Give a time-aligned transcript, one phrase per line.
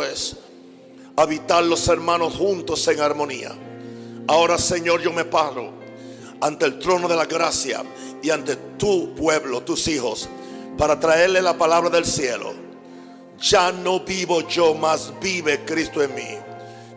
[0.00, 0.36] es
[1.16, 3.52] habitar los hermanos juntos en armonía.
[4.26, 5.70] Ahora, Señor, yo me paro
[6.40, 7.84] ante el trono de la gracia
[8.22, 10.30] y ante tu pueblo, tus hijos,
[10.78, 12.54] para traerle la palabra del cielo.
[13.38, 16.38] Ya no vivo yo, más vive Cristo en mí.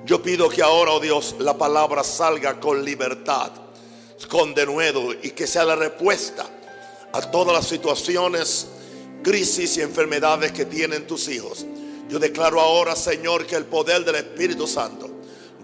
[0.05, 3.51] Yo pido que ahora, oh Dios, la palabra salga con libertad,
[4.29, 6.45] con denuedo y que sea la respuesta
[7.11, 8.67] a todas las situaciones,
[9.21, 11.65] crisis y enfermedades que tienen tus hijos.
[12.09, 15.09] Yo declaro ahora, Señor, que el poder del Espíritu Santo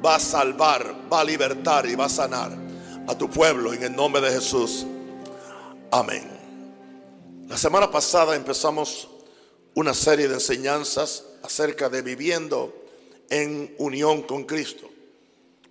[0.03, 2.51] va a salvar, va a libertar y va a sanar
[3.07, 4.85] a tu pueblo en el nombre de Jesús.
[5.91, 6.27] Amén.
[7.47, 9.07] La semana pasada empezamos
[9.75, 12.73] una serie de enseñanzas acerca de viviendo
[13.29, 14.89] en unión con Cristo.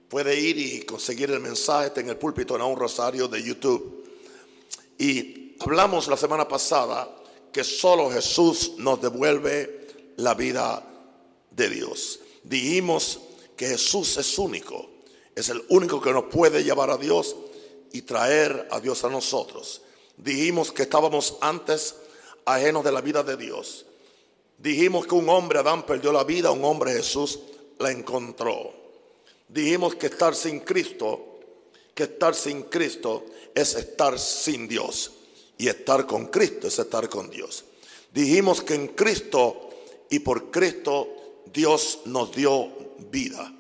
[0.09, 4.05] Puede ir y conseguir el mensaje en el púlpito en un rosario de YouTube.
[4.99, 7.09] Y hablamos la semana pasada
[7.53, 9.80] que solo Jesús nos devuelve
[10.23, 10.83] la vida
[11.51, 12.21] de Dios.
[12.45, 13.21] Dijimos
[13.57, 14.89] que Jesús es único,
[15.35, 17.37] es el único que nos puede llevar a Dios
[17.93, 19.83] y traer a Dios a nosotros.
[20.17, 21.97] Dijimos que estábamos antes
[22.45, 23.87] ajenos de la vida de Dios.
[24.59, 27.39] Dijimos que un hombre, Adán, perdió la vida, un hombre, Jesús,
[27.79, 28.75] la encontró.
[29.49, 31.41] Dijimos que estar sin Cristo,
[31.95, 33.25] que estar sin Cristo
[33.55, 35.13] es estar sin Dios.
[35.57, 37.65] Y estar con Cristo es estar con Dios.
[38.13, 39.70] Dijimos que en Cristo
[40.11, 41.09] y por Cristo
[41.53, 42.69] Dios nos dio
[43.11, 43.53] vida.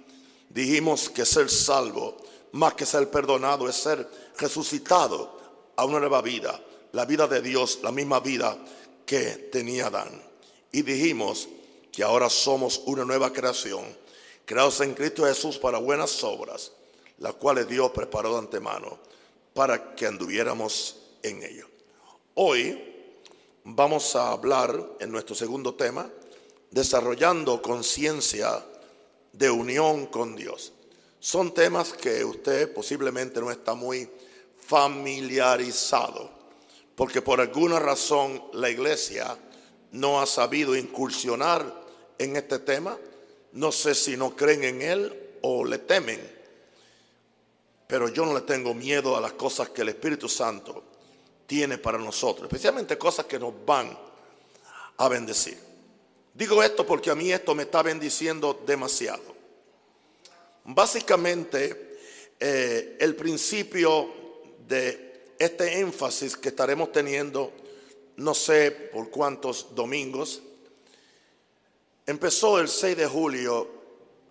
[0.48, 2.16] Dijimos que ser salvo,
[2.52, 5.38] más que ser perdonado, es ser resucitado
[5.76, 6.60] a una nueva vida,
[6.92, 8.58] la vida de Dios, la misma vida
[9.06, 10.22] que tenía Adán.
[10.72, 11.48] Y dijimos
[11.92, 13.84] que ahora somos una nueva creación,
[14.44, 16.72] creados en Cristo Jesús para buenas obras,
[17.18, 18.98] las cuales Dios preparó de antemano
[19.54, 21.68] para que anduviéramos en ello.
[22.34, 22.80] Hoy
[23.64, 26.10] vamos a hablar en nuestro segundo tema
[26.70, 28.64] desarrollando conciencia
[29.32, 30.72] de unión con Dios.
[31.18, 34.08] Son temas que usted posiblemente no está muy
[34.66, 36.30] familiarizado,
[36.94, 39.36] porque por alguna razón la iglesia
[39.92, 41.84] no ha sabido incursionar
[42.18, 42.96] en este tema.
[43.52, 46.20] No sé si no creen en él o le temen,
[47.86, 50.84] pero yo no le tengo miedo a las cosas que el Espíritu Santo
[51.46, 53.98] tiene para nosotros, especialmente cosas que nos van
[54.96, 55.69] a bendecir.
[56.34, 59.34] Digo esto porque a mí esto me está bendiciendo demasiado.
[60.64, 61.98] Básicamente,
[62.38, 64.12] eh, el principio
[64.66, 67.52] de este énfasis que estaremos teniendo,
[68.16, 70.42] no sé por cuántos domingos,
[72.06, 73.68] empezó el 6 de julio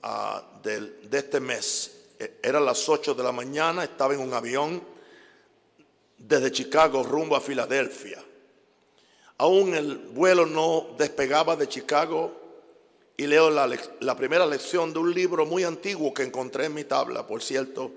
[0.03, 1.91] ah, de este mes.
[2.19, 4.81] E, era las 8 de la mañana, estaba en un avión
[6.17, 8.23] desde Chicago rumbo a Filadelfia.
[9.39, 12.33] Aún el vuelo no despegaba de Chicago
[13.15, 17.25] y leo la, primera lección de un libro muy antiguo que encontré en mi tabla,
[17.25, 17.91] por cierto,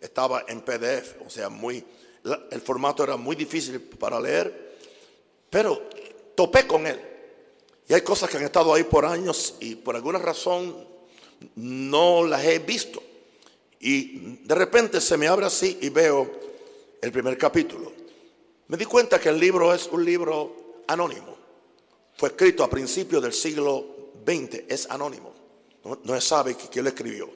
[0.00, 1.84] estaba en PDF, o sea, muy,
[2.50, 4.76] el formato era muy difícil para leer,
[5.48, 5.82] pero
[6.34, 7.00] topé con él.
[7.88, 10.84] Y hay cosas que han estado ahí por años y por alguna razón
[11.54, 13.00] no las he visto.
[13.78, 16.28] Y de repente se me abre así y veo
[17.00, 17.92] el primer capítulo.
[18.66, 21.36] Me di cuenta que el libro es un libro anónimo.
[22.16, 25.32] Fue escrito a principios del siglo XX, es anónimo.
[25.84, 27.30] No, se sabe quién lo escribió.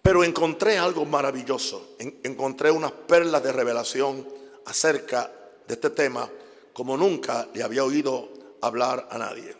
[0.00, 1.96] Pero encontré algo maravilloso.
[1.98, 4.26] encontré unas perlas de revelación
[4.64, 5.30] acerca
[5.66, 6.30] de este tema
[6.72, 8.28] como nunca le había oído
[8.60, 9.56] hablar a nadie.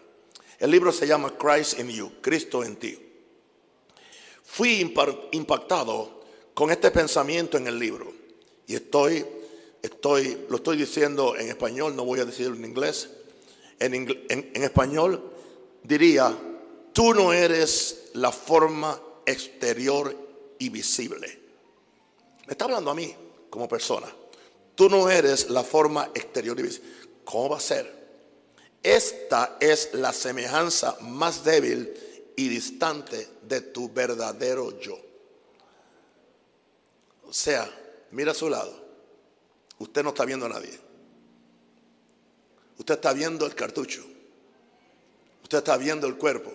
[0.59, 2.99] El libro se llama Christ in You, Cristo en ti.
[4.45, 4.81] Fui
[5.33, 6.23] impactado
[6.55, 8.13] con este pensamiento en el libro
[8.67, 9.27] y estoy
[9.83, 13.11] estoy, lo estoy diciendo en español, no voy a decirlo en inglés.
[13.79, 15.33] En, en, español
[15.83, 16.37] diría,
[16.93, 20.17] tú no eres la forma exterior
[20.59, 21.41] y visible.
[22.47, 23.15] Me está hablando a mí
[23.51, 24.09] como persona.
[24.75, 26.91] Tú no eres la forma exterior y visible.
[27.25, 27.99] ¿Cómo va a ser?
[28.83, 31.93] Esta es la semejanza más débil
[32.37, 34.99] y distante de tu verdadero yo.
[37.27, 37.69] O sea,
[38.13, 38.88] mira a su lado.
[39.79, 40.79] Usted no está viendo a nadie.
[42.79, 44.05] Usted está viendo el cartucho.
[45.43, 46.53] Usted está viendo el cuerpo.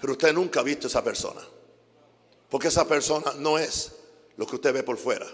[0.00, 1.40] Pero usted nunca ha visto a esa persona.
[2.48, 3.92] Porque esa persona no es
[4.36, 5.26] lo que usted ve por fuera.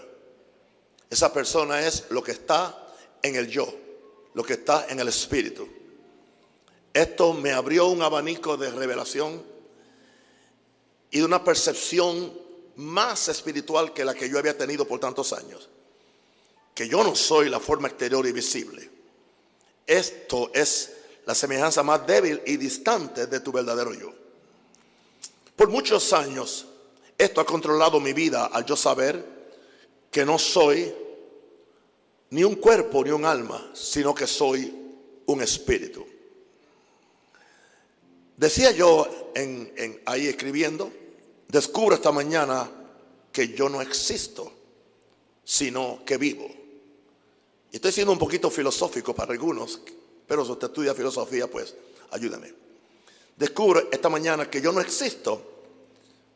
[1.09, 3.73] Esa persona es lo que está en el yo,
[4.33, 5.67] lo que está en el espíritu.
[6.93, 9.41] Esto me abrió un abanico de revelación
[11.11, 12.33] y de una percepción
[12.77, 15.69] más espiritual que la que yo había tenido por tantos años
[16.75, 18.89] que yo no soy la forma exterior y visible.
[19.87, 20.91] Esto es
[21.25, 24.13] la semejanza más débil y distante de tu verdadero yo.
[25.55, 26.67] Por muchos años
[27.17, 29.23] esto ha controlado mi vida al yo saber
[30.11, 30.93] que no soy
[32.31, 34.73] ni un cuerpo ni un alma, sino que soy
[35.27, 36.05] un espíritu.
[38.35, 40.91] Decía yo en, ahí escribiendo,
[41.47, 42.69] descubro esta mañana
[43.31, 44.51] que yo no existo,
[45.45, 46.64] sino que vivo.
[47.75, 49.81] Estoy siendo un poquito filosófico para algunos,
[50.25, 51.75] pero si usted estudia filosofía, pues
[52.11, 52.53] ayúdame.
[53.35, 55.65] Descubro esta mañana que yo no existo,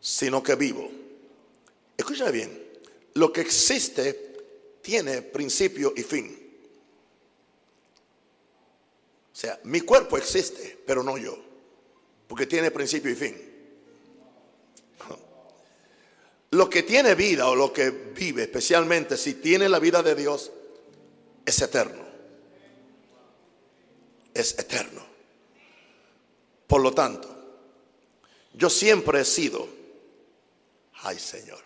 [0.01, 0.91] sino que vivo.
[1.95, 2.61] Escúchame bien,
[3.13, 4.33] lo que existe
[4.81, 6.57] tiene principio y fin.
[9.31, 11.37] O sea, mi cuerpo existe, pero no yo,
[12.27, 13.37] porque tiene principio y fin.
[16.51, 20.51] Lo que tiene vida o lo que vive, especialmente si tiene la vida de Dios,
[21.49, 22.03] es eterno.
[24.33, 25.01] Es eterno.
[26.67, 27.27] Por lo tanto,
[28.53, 29.67] yo siempre he sido,
[31.01, 31.59] ay Señor,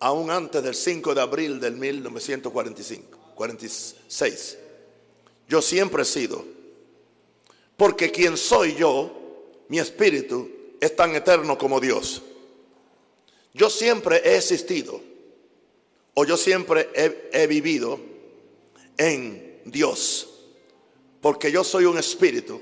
[0.00, 4.58] aún antes del 5 de abril del 1945, 46,
[5.48, 6.44] yo siempre he sido,
[7.76, 10.50] porque quien soy yo, mi espíritu,
[10.80, 12.22] es tan eterno como Dios.
[13.54, 15.00] Yo siempre he existido
[16.18, 18.00] o yo siempre he, vivido
[18.96, 20.28] en Dios,
[21.20, 22.60] porque yo soy un espíritu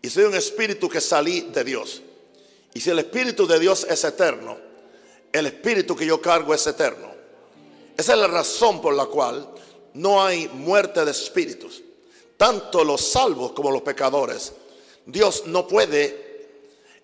[0.00, 2.02] y soy un espíritu que salí de Dios.
[2.72, 4.58] Y si el espíritu de Dios es eterno,
[5.32, 7.12] el espíritu que yo cargo es eterno.
[7.96, 9.48] Esa es la razón por la cual
[9.92, 11.82] no hay muerte de espíritus.
[12.38, 14.52] Tanto los salvos como los pecadores.
[15.04, 16.26] Dios no puede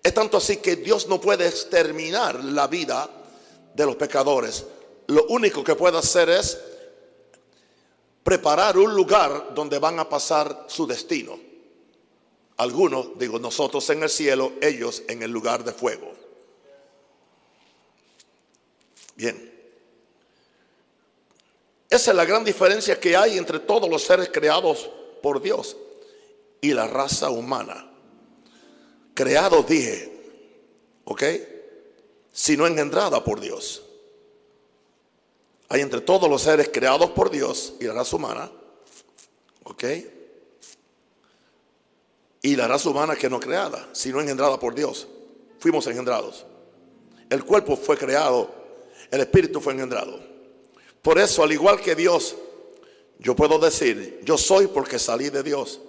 [0.03, 3.09] es tanto así que Dios no puede exterminar la vida
[3.73, 4.65] de los pecadores.
[5.07, 6.59] Lo único que puede hacer es
[8.23, 11.39] preparar un lugar donde van a pasar su destino.
[12.57, 16.13] Algunos, digo, nosotros en el cielo, ellos en el lugar de fuego.
[19.15, 19.51] Bien.
[21.89, 24.89] Esa es la gran diferencia que hay entre todos los seres creados
[25.21, 25.77] por Dios
[26.61, 27.89] y la raza humana
[29.13, 30.11] creados, dije,
[31.05, 31.23] ¿ok?
[32.31, 33.83] Sino engendrada por Dios.
[35.73, 38.51] Hay entre todos los seres creados por Dios y la raza humana,
[39.63, 39.83] ¿ok?
[42.43, 45.07] Y la raza humana que no creada, sino engendrada por Dios.
[45.57, 46.45] Fuimos engendrados.
[47.27, 48.53] El cuerpo fue creado,
[49.09, 50.19] el espíritu fue engendrado.
[51.01, 52.35] Por eso, al igual que Dios,
[53.17, 55.79] yo puedo decir, yo soy porque salí de Dios.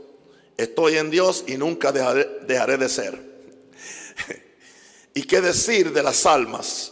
[0.57, 3.21] Estoy en Dios y nunca dejaré, de ser.
[5.13, 6.91] ¿Y qué decir de las almas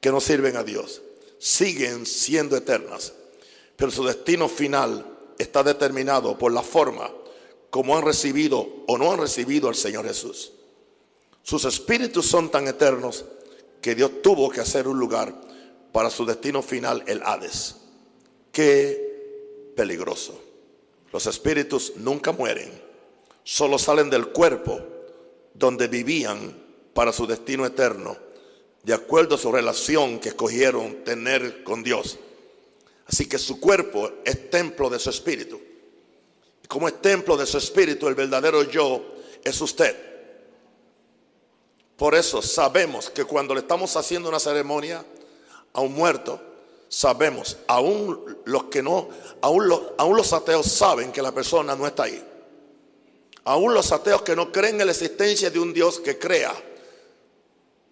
[0.00, 1.02] que no sirven a Dios?
[1.44, 3.12] Siguen siendo eternas,
[3.74, 5.04] pero su destino final
[5.40, 7.10] está determinado por la forma
[7.68, 10.52] como han recibido o no han recibido al Señor Jesús.
[11.42, 13.24] Sus espíritus son tan eternos
[13.80, 15.34] que Dios tuvo que hacer un lugar
[15.90, 17.74] para su destino final, el Hades.
[18.52, 20.40] Qué peligroso.
[21.12, 22.70] Los espíritus nunca mueren,
[23.42, 24.80] solo salen del cuerpo
[25.54, 26.56] donde vivían
[26.94, 28.16] para su destino eterno,
[28.82, 32.18] de acuerdo a su relación que escogieron tener con Dios.
[33.06, 35.60] Así que su cuerpo es templo de su espíritu.
[36.68, 39.04] Como es templo de su espíritu, el verdadero yo
[39.44, 39.94] es usted.
[41.96, 45.04] Por eso sabemos que cuando le estamos haciendo una ceremonia
[45.72, 46.40] a un muerto,
[46.88, 49.08] sabemos, aún los que no,
[49.40, 52.22] aún los, aún los ateos saben que la persona no está ahí.
[53.44, 56.52] Aún los ateos que no creen en la existencia de un Dios que crea,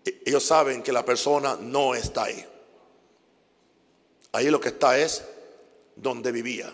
[0.05, 2.47] ellos saben que la persona no está ahí.
[4.33, 5.25] Ahí lo que está es
[5.97, 6.73] donde vivía.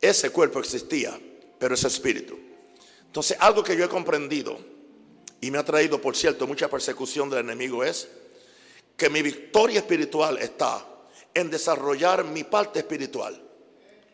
[0.00, 1.18] Ese cuerpo existía,
[1.58, 2.38] pero ese espíritu.
[3.06, 4.58] Entonces, algo que yo he comprendido
[5.40, 8.08] y me ha traído, por cierto, mucha persecución del enemigo es
[8.96, 10.84] que mi victoria espiritual está
[11.34, 13.40] en desarrollar mi parte espiritual,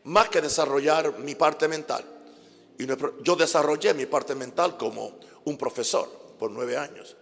[0.04, 2.04] más que desarrollar mi parte mental.
[2.78, 2.86] Y
[3.22, 6.08] yo desarrollé mi parte mental como un profesor
[6.38, 7.16] por nueve años.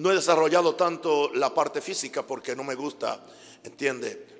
[0.00, 3.22] No he desarrollado tanto la parte física porque no me gusta,
[3.62, 4.38] entiende,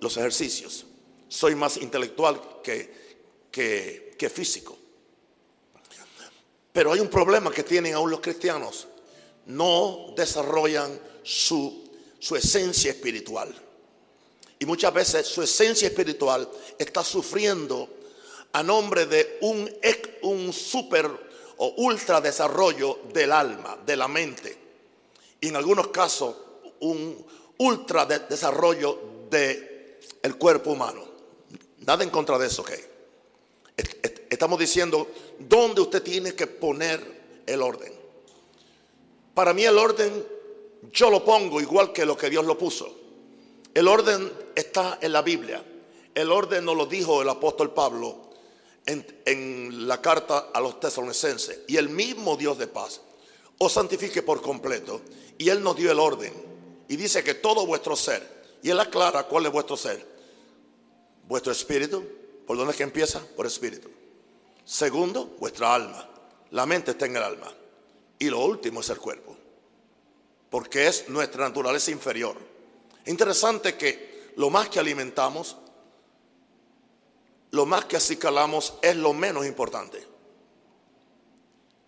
[0.00, 0.86] los ejercicios.
[1.28, 3.18] Soy más intelectual que,
[3.50, 4.78] que, que físico.
[6.72, 8.88] Pero hay un problema que tienen aún los cristianos.
[9.44, 11.90] No desarrollan su,
[12.34, 13.54] esencia espiritual.
[14.60, 17.86] Y muchas veces su esencia espiritual está sufriendo
[18.54, 19.70] a nombre de un,
[20.22, 21.10] un super
[21.58, 24.61] o ultra desarrollo del alma, de la mente.
[25.42, 26.34] En algunos casos
[26.80, 27.26] un
[27.58, 31.04] ultra desarrollo del el cuerpo humano.
[31.80, 32.70] Nada en contra de eso, ok.
[34.30, 35.08] Estamos diciendo
[35.38, 37.92] dónde usted tiene que poner el orden.
[39.34, 40.24] Para mí el orden
[40.90, 43.02] yo lo pongo igual que lo que Dios lo puso.
[43.74, 45.64] El orden está en la Biblia.
[46.14, 48.30] El orden nos lo dijo el apóstol Pablo
[48.84, 51.60] en, la carta a los tesalonicenses.
[51.68, 53.00] Y el mismo Dios de paz
[53.58, 55.00] os santifique por completo.
[55.42, 56.32] Y Él nos dio el orden.
[56.86, 58.44] Y dice que todo vuestro ser.
[58.62, 60.06] Y Él aclara cuál es vuestro ser.
[61.26, 62.06] Vuestro espíritu.
[62.46, 63.18] ¿Por dónde es que empieza?
[63.34, 63.90] Por espíritu.
[64.64, 66.08] Segundo, vuestra alma.
[66.52, 67.52] La mente está en el alma.
[68.20, 69.36] Y lo último es el cuerpo.
[70.48, 72.36] Porque es nuestra naturaleza inferior.
[73.06, 75.56] Interesante que lo más que alimentamos,
[77.50, 80.06] lo más que acicalamos es lo menos importante.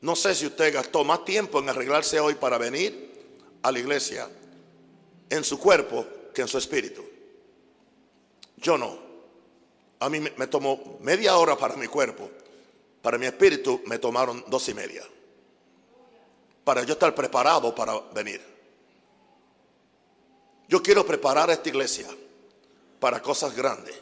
[0.00, 3.13] No sé si usted gastó más tiempo en arreglarse hoy para venir
[3.64, 4.28] a la iglesia
[5.30, 7.02] en su cuerpo que en su espíritu.
[8.58, 8.98] Yo no.
[10.00, 12.30] A mí me tomó media hora para mi cuerpo.
[13.00, 15.02] Para mi espíritu me tomaron dos y media.
[16.62, 18.42] Para yo estar preparado para venir.
[20.68, 22.06] Yo quiero preparar a esta iglesia
[23.00, 23.94] para cosas grandes.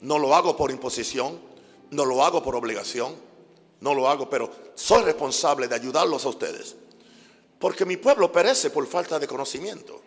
[0.00, 1.38] No lo hago por imposición,
[1.90, 3.14] no lo hago por obligación,
[3.80, 6.76] no lo hago, pero soy responsable de ayudarlos a ustedes.
[7.58, 10.02] Porque mi pueblo perece por falta de conocimiento.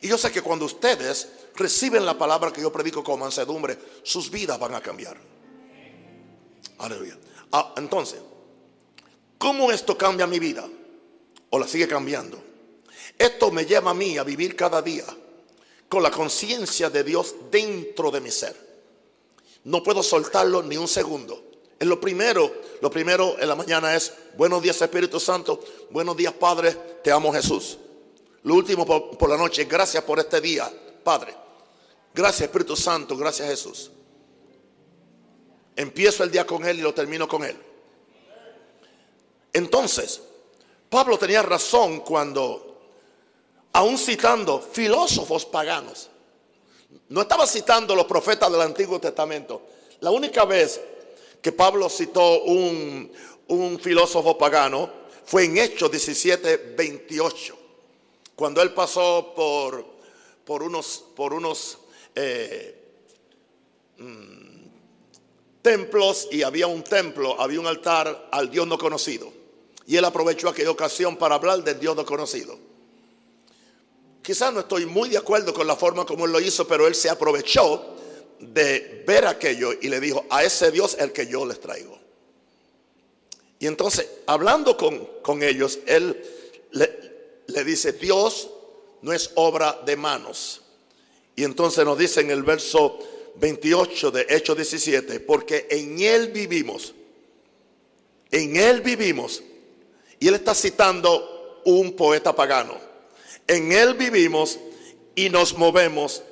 [0.00, 4.30] Y yo sé que cuando ustedes reciben la palabra que yo predico con mansedumbre, sus
[4.30, 5.16] vidas van a cambiar.
[6.78, 7.16] Aleluya.
[7.52, 8.20] Ah, entonces,
[9.38, 10.68] ¿cómo esto cambia mi vida?
[11.50, 12.42] ¿O la sigue cambiando?
[13.18, 15.04] Esto me lleva a mí a vivir cada día
[15.88, 18.56] con la conciencia de Dios dentro de mi ser.
[19.64, 21.51] No puedo soltarlo ni un segundo.
[21.82, 22.48] En lo primero,
[22.80, 25.58] lo primero en la mañana es buenos días Espíritu Santo,
[25.90, 26.70] buenos días Padre,
[27.02, 27.76] te amo Jesús.
[28.44, 30.72] Lo último por, por la noche, gracias por este día,
[31.02, 31.34] Padre.
[32.14, 33.90] Gracias Espíritu Santo, gracias Jesús.
[35.74, 37.56] Empiezo el día con Él y lo termino con Él.
[39.52, 40.22] Entonces,
[40.88, 42.80] Pablo tenía razón cuando
[43.72, 46.10] aún citando filósofos paganos.
[47.08, 49.62] No estaba citando los profetas del Antiguo Testamento.
[49.98, 50.80] La única vez
[51.42, 53.10] que Pablo citó un,
[53.82, 54.90] filósofo pagano
[55.26, 57.58] fue en Hechos 17, 28.
[58.34, 59.84] Cuando él pasó por,
[60.44, 61.78] por unos, por unos
[62.14, 62.94] eh,
[63.98, 64.66] mm,
[65.60, 69.30] templos y había un templo, había un altar al Dios no conocido.
[69.86, 72.56] Y él aprovechó aquella ocasión para hablar del Dios no conocido.
[74.22, 76.94] Quizás no estoy muy de acuerdo con la forma como él lo hizo, pero él
[76.94, 77.91] se aprovechó
[78.42, 81.98] de ver aquello y le dijo, a ese Dios el que yo les traigo.
[83.58, 86.20] Y entonces, hablando con, ellos, él
[86.72, 86.98] le,
[87.46, 88.50] le dice, Dios
[89.02, 90.62] no es obra de manos.
[91.36, 92.98] Y entonces nos dice en el verso
[93.36, 96.92] 28 de Hechos 17, porque en Él vivimos,
[98.30, 99.42] en Él vivimos.
[100.18, 102.76] Y Él está citando un poeta pagano.
[103.46, 104.58] En Él vivimos
[105.14, 106.22] y nos movemos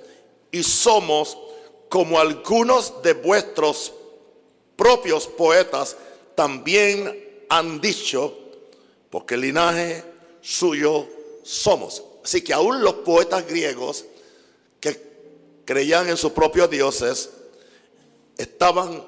[0.51, 1.37] y somos
[1.91, 3.93] como algunos de vuestros
[4.77, 5.97] propios poetas
[6.37, 8.39] también han dicho,
[9.11, 10.05] porque el linaje
[10.41, 11.09] suyo
[11.43, 12.05] somos.
[12.25, 14.05] Así que aún los poetas griegos
[14.79, 15.03] que
[15.65, 17.31] creían en sus propios dioses
[18.39, 19.05] estaban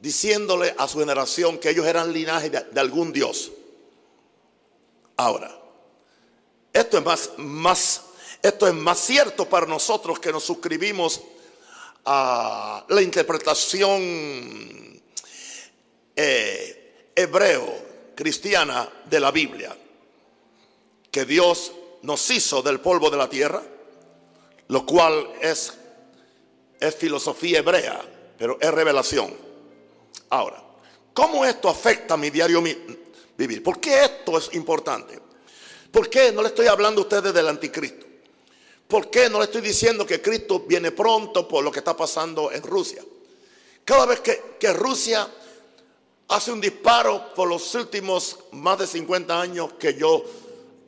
[0.00, 3.52] diciéndole a su generación que ellos eran linaje de, de algún dios.
[5.16, 5.56] Ahora,
[6.72, 8.02] esto es más, más,
[8.42, 11.20] esto es más cierto para nosotros que nos suscribimos
[12.04, 14.00] a la interpretación
[16.16, 19.76] eh, hebreo cristiana de la Biblia,
[21.10, 23.62] que Dios nos hizo del polvo de la tierra,
[24.68, 25.72] lo cual es,
[26.80, 28.00] es filosofía hebrea,
[28.38, 29.34] pero es revelación.
[30.30, 30.62] Ahora,
[31.12, 32.62] ¿cómo esto afecta mi diario
[33.36, 33.62] vivir?
[33.62, 35.20] ¿Por qué esto es importante?
[35.90, 38.06] ¿Por qué no le estoy hablando a ustedes del anticristo?
[38.92, 42.52] ¿Por qué no le estoy diciendo que Cristo viene pronto por lo que está pasando
[42.52, 43.02] en Rusia?
[43.86, 45.26] Cada vez que, Rusia
[46.28, 50.22] hace un disparo por los últimos más de 50 años que yo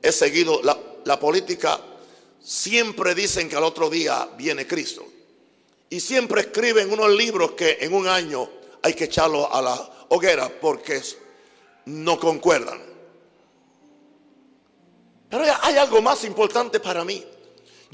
[0.03, 1.81] he seguido la, la política,
[2.43, 5.07] siempre dicen que al otro día viene Cristo.
[5.89, 8.47] Y siempre escriben unos libros que en un año
[8.83, 11.01] hay que echarlos a la hoguera porque
[11.87, 12.83] no concuerdan.
[15.31, 17.25] Pero hay algo más importante para mí.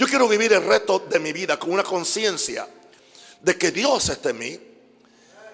[0.01, 2.67] Yo quiero vivir el resto de mi vida con una conciencia
[3.43, 4.59] de que Dios está en mí.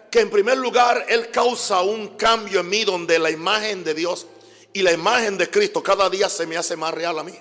[0.08, 4.24] Que en primer lugar Él causa un cambio en mí donde la imagen de Dios
[4.72, 7.34] y la imagen de Cristo cada día se me hace más real a mí.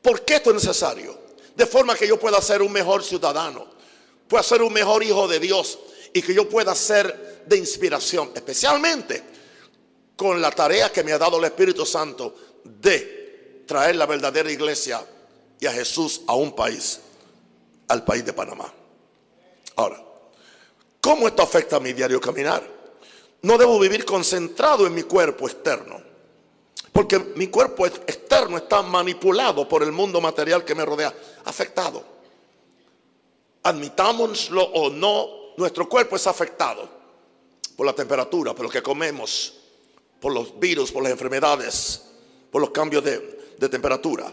[0.00, 1.18] ¿Por qué esto es necesario?
[1.54, 3.66] De forma que yo pueda ser un mejor ciudadano,
[4.28, 5.78] pueda ser un mejor hijo de Dios
[6.14, 9.22] y que yo pueda ser de inspiración, especialmente
[10.16, 15.04] con la tarea que me ha dado el Espíritu Santo de traer la verdadera iglesia
[15.60, 17.00] y a Jesús a un país,
[17.88, 18.72] al país de Panamá.
[19.76, 20.02] Ahora,
[21.00, 22.62] ¿cómo esto afecta a mi diario caminar?
[23.42, 26.02] No debo vivir concentrado en mi cuerpo externo,
[26.92, 31.14] porque mi cuerpo externo está manipulado por el mundo material que me rodea,
[31.44, 32.02] afectado.
[33.62, 36.88] Admitámoslo o no, nuestro cuerpo es afectado
[37.76, 39.54] por la temperatura, por lo que comemos,
[40.20, 42.02] por los virus, por las enfermedades,
[42.50, 44.32] por los cambios de, temperatura.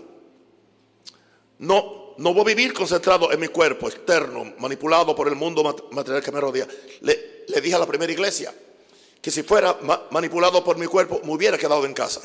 [1.59, 6.23] No, no voy a vivir concentrado en mi cuerpo externo, manipulado por el mundo material
[6.23, 6.67] que me rodea.
[7.01, 8.53] Le, dije a la primera iglesia
[9.21, 9.77] que si fuera
[10.11, 12.21] manipulado por mi cuerpo, me hubiera quedado en casa.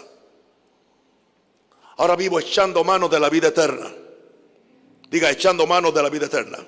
[1.97, 3.93] Ahora vivo echando manos de la vida eterna.
[5.11, 6.59] Diga, echando manos de la vida eterna.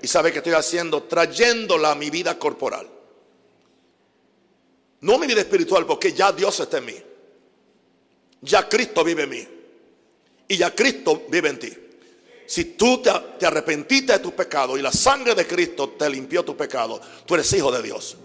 [0.00, 2.88] Y sabe que estoy haciendo, trayéndola a mi vida corporal.
[5.00, 6.96] No mi vida espiritual, porque ya Dios está en mí.
[8.40, 9.48] Ya Cristo vive en mí.
[10.48, 11.72] Y ya Cristo vive en ti.
[12.46, 16.44] Si tú te, te arrepentiste de tu pecado y la sangre de Cristo te limpió
[16.44, 18.16] tu pecado, tú eres hijo de Dios.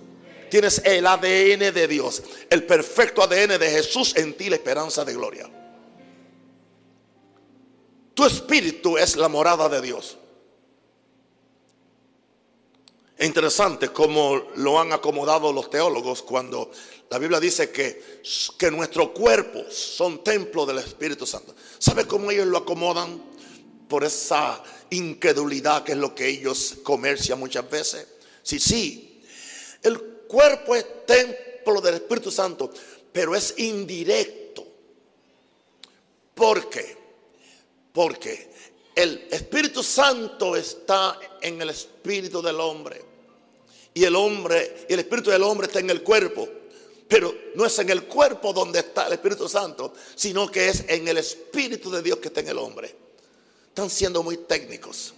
[0.50, 5.14] Tienes el ADN de Dios, el perfecto ADN de Jesús en ti, la esperanza de
[5.14, 5.50] gloria.
[8.14, 10.18] Tu espíritu es la morada de Dios.
[13.18, 16.70] Es interesante cómo lo han acomodado los teólogos cuando
[17.10, 18.22] la Biblia dice que,
[18.60, 21.56] que nuestros cuerpos son templo del Espíritu Santo.
[21.80, 23.24] ¿Sabe cómo ellos lo acomodan?
[23.88, 28.06] Por esa incredulidad que es lo que ellos comercian muchas veces.
[28.44, 29.24] Sí, sí,
[29.82, 32.72] el cuerpo es templo del Espíritu Santo,
[33.12, 34.68] pero es indirecto.
[36.36, 36.96] ¿Por qué?
[37.94, 38.52] Porque
[38.98, 43.00] el Espíritu Santo está en el espíritu del hombre.
[43.94, 46.50] Y el hombre, y el espíritu del hombre está en el cuerpo.
[47.08, 51.08] Pero no es en el cuerpo donde está el Espíritu Santo, sino que es en
[51.08, 52.94] el Espíritu de Dios que está en el hombre.
[53.70, 55.14] Están siendo muy técnicos.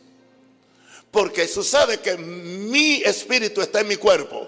[1.10, 4.48] Porque sucede que mi espíritu está en mi cuerpo.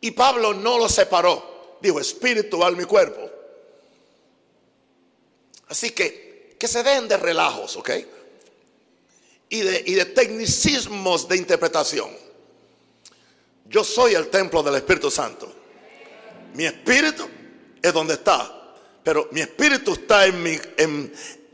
[0.00, 1.76] Y Pablo no lo separó.
[1.82, 3.28] Dijo espíritu, al mi cuerpo.
[5.66, 6.29] Así que
[6.60, 7.90] que se den de relajos, ¿ok?
[9.48, 12.10] Y de, y de tecnicismos de interpretación.
[13.64, 15.50] Yo soy el templo del Espíritu Santo.
[16.52, 17.26] Mi espíritu
[17.80, 18.74] es donde está.
[19.02, 20.58] Pero mi espíritu está en mi,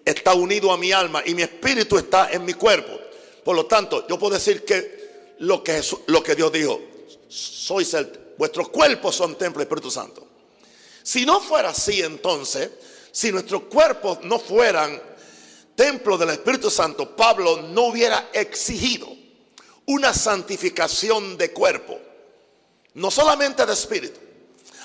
[0.04, 2.98] está unido a mi alma y mi espíritu está en mi cuerpo.
[3.44, 6.80] Por lo tanto, yo puedo decir que lo que, lo que Dios dijo,
[7.28, 10.26] sois el, vuestros cuerpos son templo del Espíritu Santo.
[11.04, 12.70] Si no fuera así, entonces
[13.16, 15.00] si nuestros cuerpos no fueran
[15.74, 19.08] templo del Espíritu Santo, Pablo no hubiera exigido
[19.86, 21.98] una santificación de cuerpo,
[22.92, 24.20] no solamente de espíritu.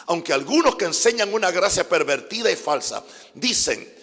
[0.06, 3.94] Aunque algunos que enseñan una gracia pervertida y falsa dicen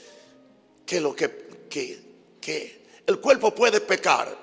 [0.85, 1.99] que lo que, que,
[2.39, 4.37] que el cuerpo puede pecar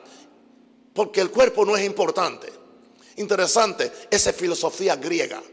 [0.96, 2.52] porque el cuerpo no es importante.
[3.18, 5.44] Interesante, esa es filosofía griega.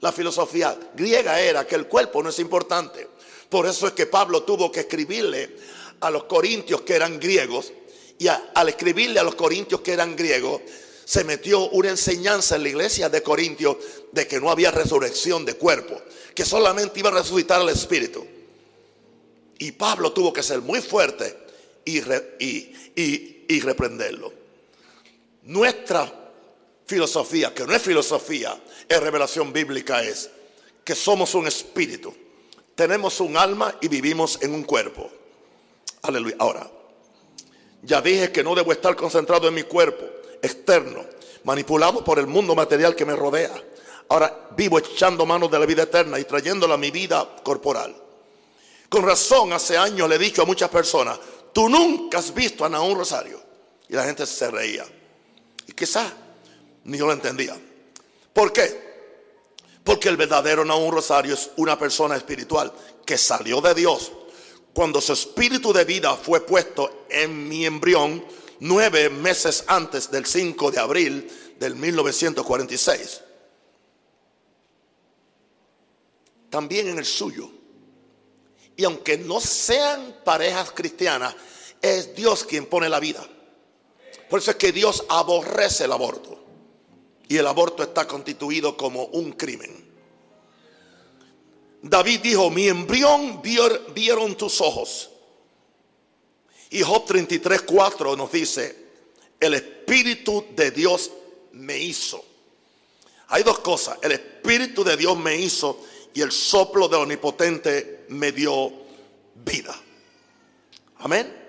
[0.00, 3.17] La filosofía griega era que el cuerpo no es importante.
[3.48, 5.56] Por eso es que Pablo tuvo que escribirle
[6.00, 7.72] a los corintios que eran griegos.
[8.18, 10.60] Y al escribirle a los corintios que eran griegos,
[11.04, 13.76] se metió una enseñanza en la iglesia de Corintios
[14.12, 16.02] de que no había resurrección de cuerpo,
[16.34, 18.26] que solamente iba a resucitar el espíritu.
[19.58, 21.34] Y Pablo tuvo que ser muy fuerte
[21.84, 22.02] y,
[23.48, 24.32] y reprenderlo.
[25.44, 26.12] Nuestra
[26.84, 30.28] filosofía, que no es filosofía, es revelación bíblica, es
[30.84, 32.14] que somos un espíritu
[32.78, 35.10] tenemos un alma y vivimos en un cuerpo.
[36.02, 36.36] Aleluya.
[36.38, 36.70] Ahora,
[37.82, 40.04] ya dije que no debo estar concentrado en mi cuerpo
[40.40, 41.04] externo,
[41.42, 43.52] manipulado por el mundo material que me rodea.
[44.08, 47.96] Ahora vivo echando manos de la vida eterna y trayéndola a mi vida corporal.
[48.88, 51.18] Con razón, hace años le he dicho a muchas personas,
[51.52, 53.42] tú nunca has visto a Naún Rosario.
[53.88, 54.84] Y la gente se reía.
[55.66, 56.12] Y quizá
[56.84, 57.56] ni yo lo entendía.
[58.32, 58.87] ¿Por qué?
[59.88, 62.70] Porque el verdadero Naúm Rosario es una persona espiritual
[63.06, 64.12] que salió de Dios.
[64.74, 68.22] Cuando su espíritu de vida fue puesto en mi embrión
[68.60, 73.22] nueve meses antes del 5 de abril del 1946.
[76.50, 77.50] También en el suyo.
[78.76, 81.34] Y aunque no sean parejas cristianas,
[81.80, 83.26] es Dios quien pone la vida.
[84.28, 86.37] Por eso es que Dios aborrece el aborto.
[87.28, 89.86] Y el aborto está constituido como un crimen.
[91.82, 95.10] David dijo, mi embrión vieron tus ojos.
[96.70, 98.88] Y Job 33, 4 nos dice,
[99.38, 101.10] el Espíritu de Dios
[101.52, 102.24] me hizo.
[103.28, 103.98] Hay dos cosas.
[104.02, 105.80] El Espíritu de Dios me hizo
[106.14, 108.72] y el soplo del Omnipotente me dio
[109.34, 109.78] vida.
[110.98, 111.47] Amén.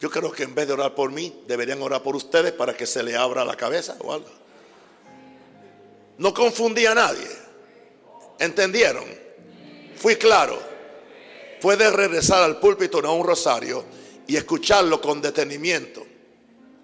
[0.00, 2.86] Yo creo que en vez de orar por mí, deberían orar por ustedes para que
[2.86, 4.30] se le abra la cabeza o algo.
[6.18, 7.28] No confundí a nadie.
[8.38, 9.04] ¿Entendieron?
[9.96, 10.58] Fui claro.
[11.60, 13.84] Puede regresar al púlpito, a un rosario,
[14.26, 16.06] y escucharlo con detenimiento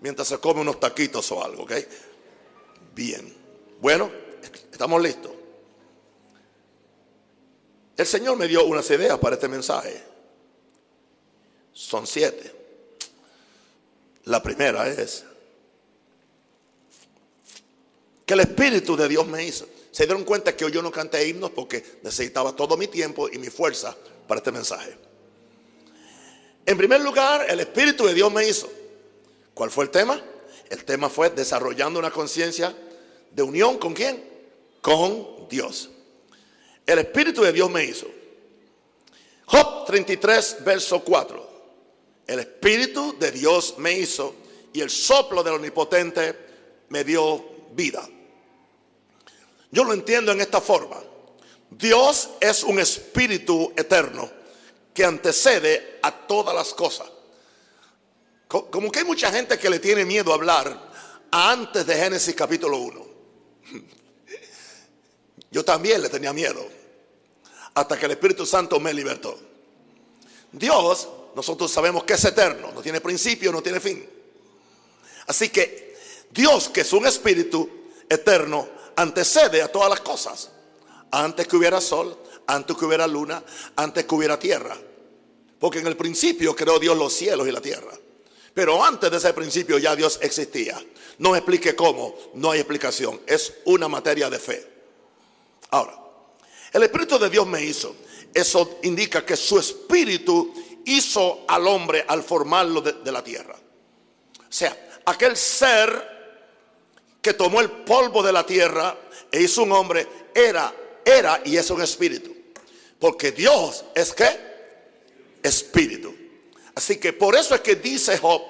[0.05, 1.73] mientras se come unos taquitos o algo, ¿ok?
[2.95, 3.35] Bien.
[3.81, 4.11] Bueno,
[4.71, 5.33] estamos listos.
[7.97, 10.03] El Señor me dio unas ideas para este mensaje.
[11.73, 12.54] Son siete.
[14.25, 15.25] La primera es
[18.25, 19.67] que el Espíritu de Dios me hizo.
[19.91, 23.49] Se dieron cuenta que yo no canté himnos porque necesitaba todo mi tiempo y mi
[23.49, 23.95] fuerza
[24.27, 24.97] para este mensaje.
[26.67, 28.71] En primer lugar, el Espíritu de Dios me hizo.
[29.53, 30.21] ¿Cuál fue el tema?
[30.71, 32.75] El tema fue desarrollando una conciencia
[33.31, 34.25] de unión con quién?
[34.81, 35.91] Con Dios.
[36.87, 38.07] El Espíritu de Dios me hizo.
[39.45, 41.44] Job 33, verso 4.
[42.27, 44.35] El Espíritu de Dios me hizo
[44.73, 46.39] y el soplo del Omnipotente
[46.89, 48.09] me dio vida.
[49.71, 50.97] Yo lo entiendo en esta forma.
[51.71, 54.31] Dios es un espíritu eterno
[54.93, 57.09] que antecede a todas las cosas.
[58.47, 60.93] Como que hay mucha gente que le tiene miedo a hablar
[61.33, 63.07] antes de Génesis capítulo 1.
[65.51, 66.65] Yo también le tenía miedo
[67.75, 69.37] hasta que el Espíritu Santo me libertó.
[70.53, 74.09] Dios, nosotros sabemos que es eterno, no tiene principio, no tiene fin.
[75.27, 75.97] Así que
[76.31, 77.69] Dios, que es un espíritu
[78.09, 80.51] eterno, antecede a todas las cosas.
[81.11, 83.43] Antes que hubiera sol, antes que hubiera luna,
[83.77, 84.77] antes que hubiera tierra.
[85.59, 87.93] Porque en el principio creó Dios los cielos y la tierra.
[88.53, 90.81] Pero antes de ese principio ya Dios existía.
[91.19, 93.21] No explique cómo, no hay explicación.
[93.27, 94.67] Es una materia de fe.
[95.71, 95.99] Ahora,
[96.73, 97.95] el Espíritu de Dios me hizo.
[98.33, 100.53] Eso indica que su Espíritu
[100.87, 103.55] hizo al hombre al formarlo de, la tierra.
[103.55, 106.15] O sea, aquel ser
[107.21, 108.97] que tomó el polvo de la tierra
[109.31, 110.73] e hizo un hombre, era,
[111.05, 112.35] era y es un espíritu.
[112.99, 114.55] Porque Dios es que
[115.43, 116.15] espíritu.
[116.75, 118.43] Así que por eso es que dice Job,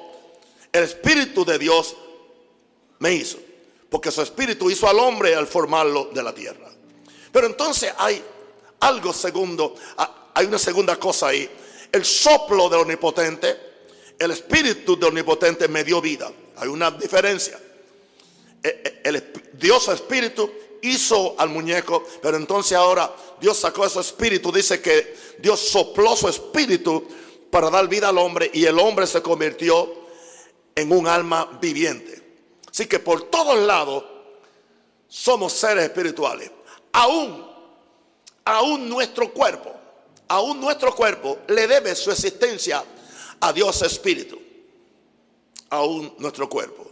[0.73, 1.97] el espíritu de Dios
[2.99, 3.38] me hizo.
[3.88, 6.68] Porque su espíritu hizo al hombre al formarlo de la tierra.
[7.31, 8.23] Pero entonces hay
[8.81, 9.75] algo segundo,
[10.35, 11.49] hay una segunda cosa ahí.
[11.94, 13.57] El soplo del omnipotente,
[14.18, 16.28] el espíritu del omnipotente me dio vida.
[16.57, 17.57] Hay una diferencia.
[18.61, 20.50] Eh, eh, el Dios espíritu
[20.83, 26.28] hizo al muñeco, pero entonces ahora Dios sacó ese espíritu, dice que Dios sopló su
[26.28, 27.07] espíritu
[27.48, 29.88] para dar vida al hombre y el hombre se convirtió
[30.74, 32.20] en un alma viviente.
[32.68, 34.02] Así que por todos lados
[35.07, 36.50] somos seres espirituales.
[36.90, 37.48] Aún,
[38.44, 39.84] aún nuestro cuerpo,
[40.35, 42.85] aún nuestro cuerpo le debe su existencia
[43.40, 44.40] a Dios espíritu.
[45.70, 46.90] Aún nuestro cuerpo.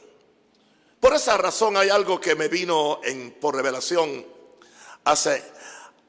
[1.01, 4.25] Por esa razón hay algo que me vino en, por revelación
[5.05, 5.43] hace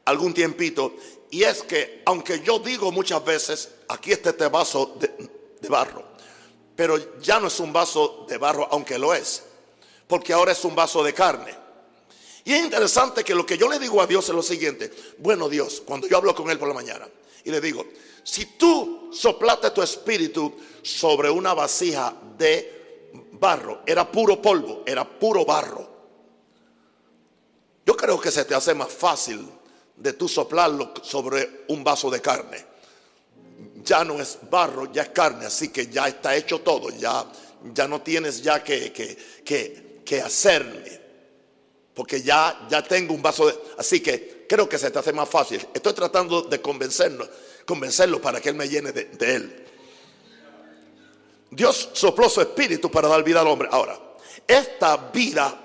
[0.05, 0.93] algún tiempito.
[1.31, 5.07] Y es que, aunque yo digo muchas veces, aquí está este vaso de,
[5.59, 6.03] de barro.
[6.75, 9.43] Pero ya no es un vaso de barro, aunque lo es.
[10.07, 11.55] Porque ahora es un vaso de carne.
[12.45, 14.91] Y es interesante que lo que yo le digo a Dios es lo siguiente.
[15.17, 17.07] Bueno Dios, cuando yo hablo con Él por la mañana
[17.43, 17.85] y le digo,
[18.23, 25.45] si tú soplaste tu espíritu sobre una vasija de barro, era puro polvo, era puro
[25.45, 25.93] barro.
[27.85, 29.45] Yo creo que se te hace más fácil
[29.97, 32.65] de tú soplarlo sobre un vaso de carne.
[33.83, 37.25] Ya no es barro, ya es carne, así que ya está hecho todo, ya,
[37.73, 41.01] ya no tienes ya que, que, que, hacerme.
[41.93, 43.55] Porque ya, ya tengo un vaso de...
[43.77, 45.65] Así que creo que se te hace más fácil.
[45.73, 49.65] Estoy tratando de convencerlo, para que Él me llene de, de Él.
[51.51, 53.69] Dios sopló su espíritu para dar vida al hombre.
[53.71, 53.99] Ahora,
[54.47, 55.59] esta vida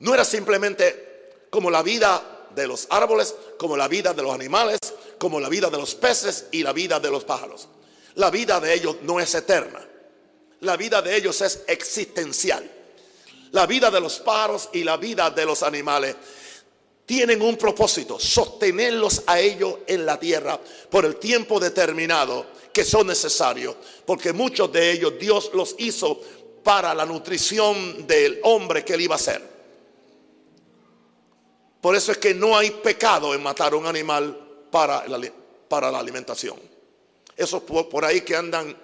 [0.00, 4.78] no era simplemente como la vida de los árboles, como la vida de los animales,
[5.18, 7.68] como la vida de los peces y la vida de los pájaros.
[8.14, 9.80] La vida de ellos no es eterna.
[10.60, 12.68] La vida de ellos es existencial.
[13.52, 16.16] La vida de los pájaros y la vida de los animales
[17.08, 23.06] tienen un propósito, sostenerlos a ellos en la tierra por el tiempo determinado que son
[23.06, 26.20] necesarios, porque muchos de ellos Dios los hizo
[26.62, 29.40] para la nutrición del hombre que él iba a ser.
[31.80, 35.18] Por eso es que no hay pecado en matar a un animal para la,
[35.66, 36.60] para la alimentación.
[37.34, 38.76] Esos por, por ahí que andan,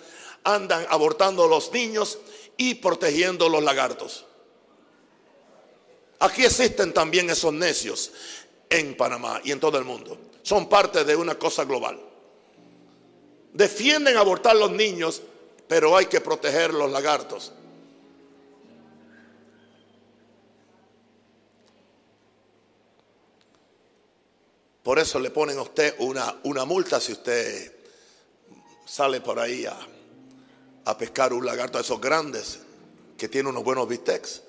[0.44, 2.16] andan abortando a los niños
[2.56, 4.24] y protegiendo los lagartos.
[6.20, 8.12] Aquí existen también esos necios
[8.70, 10.18] en Panamá y en todo el mundo.
[10.42, 12.00] Son parte de una cosa global.
[13.52, 15.22] Defienden abortar los niños,
[15.68, 17.52] pero hay que proteger los lagartos.
[24.82, 27.72] Por eso le ponen a usted una, una multa si usted
[28.84, 29.78] sale por ahí a,
[30.84, 32.60] a pescar un lagarto de esos grandes
[33.16, 34.42] que tiene unos buenos bistecs.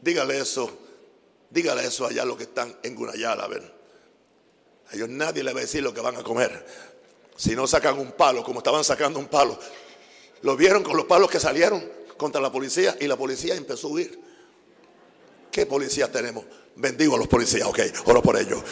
[0.00, 0.70] Dígale eso,
[1.50, 3.74] dígale eso allá a los que están en Gunayala, a ver.
[4.90, 6.66] A ellos nadie le va a decir lo que van a comer.
[7.36, 9.58] Si no sacan un palo, como estaban sacando un palo.
[10.42, 11.86] Lo vieron con los palos que salieron
[12.16, 14.18] contra la policía y la policía empezó a huir.
[15.50, 16.44] ¿Qué policía tenemos?
[16.76, 18.62] Bendigo a los policías, ok, oro por ellos.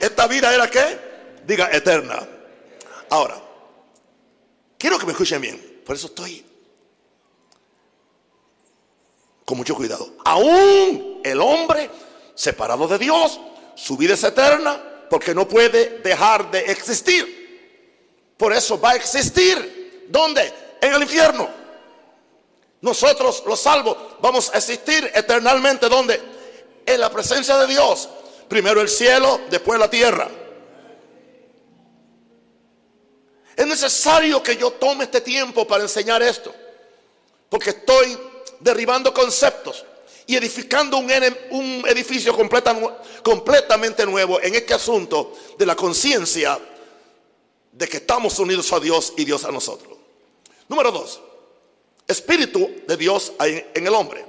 [0.00, 0.98] Esta vida era qué?
[1.46, 2.28] Diga eterna.
[3.10, 3.45] Ahora,
[4.78, 5.82] quiero que me escuchen bien.
[5.84, 6.44] Por eso estoy
[9.44, 10.14] con mucho cuidado.
[10.24, 11.88] Aún el hombre
[12.34, 13.40] separado de Dios,
[13.76, 18.34] su vida es eterna porque no puede dejar de existir.
[18.36, 20.06] Por eso va a existir.
[20.08, 20.52] ¿Dónde?
[20.80, 21.48] En el infierno.
[22.80, 25.88] Nosotros los salvos vamos a existir eternamente.
[25.88, 26.20] ¿Dónde?
[26.84, 28.08] En la presencia de Dios.
[28.48, 30.28] Primero el cielo, después la tierra.
[33.56, 36.54] Es necesario que yo tome este tiempo para enseñar esto.
[37.48, 38.18] Porque estoy
[38.60, 39.84] derribando conceptos
[40.26, 42.36] y edificando un, edificio
[43.22, 46.58] completamente nuevo en este asunto de la conciencia
[47.72, 49.96] de que estamos unidos a Dios y Dios a nosotros.
[50.68, 51.20] Número dos,
[52.06, 54.24] espíritu de Dios en el hombre.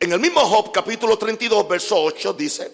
[0.00, 2.72] En el mismo Job capítulo 32, verso 8 dice,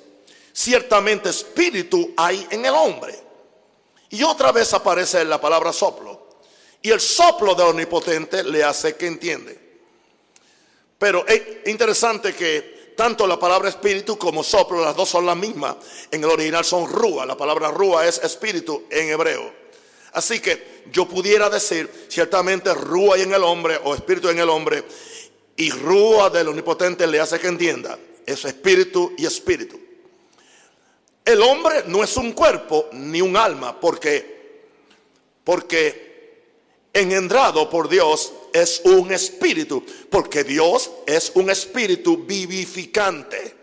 [0.50, 3.27] ciertamente espíritu hay en el hombre.
[4.10, 6.28] Y otra vez aparece la palabra soplo.
[6.80, 9.58] Y el soplo de omnipotente le hace que entiende.
[10.98, 15.76] Pero es interesante que tanto la palabra espíritu como soplo, las dos son las mismas.
[16.10, 17.26] En el original son rúa.
[17.26, 19.52] La palabra rúa es espíritu en hebreo.
[20.12, 24.84] Así que yo pudiera decir, ciertamente rúa en el hombre o espíritu en el hombre.
[25.56, 27.98] Y rúa del omnipotente le hace que entienda.
[28.26, 29.87] Es espíritu y espíritu.
[31.28, 34.62] El hombre no es un cuerpo ni un alma, porque,
[35.44, 36.38] porque
[36.90, 43.54] engendrado por Dios es un espíritu, porque Dios es un espíritu vivificante.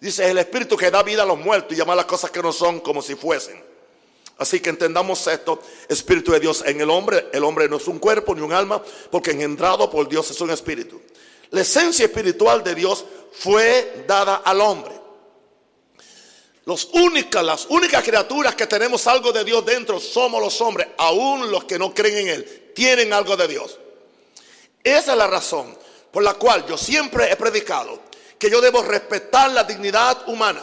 [0.00, 2.50] Dice, el espíritu que da vida a los muertos y llama las cosas que no
[2.50, 3.62] son como si fuesen.
[4.38, 7.98] Así que entendamos esto, espíritu de Dios en el hombre, el hombre no es un
[7.98, 10.98] cuerpo ni un alma, porque engendrado por Dios es un espíritu.
[11.50, 14.95] La esencia espiritual de Dios fue dada al hombre.
[16.66, 21.48] Los únicas, las únicas criaturas que tenemos algo de Dios dentro somos los hombres, aún
[21.48, 23.78] los que no creen en Él, tienen algo de Dios.
[24.82, 25.78] Esa es la razón
[26.10, 28.00] por la cual yo siempre he predicado
[28.36, 30.60] que yo debo respetar la dignidad humana,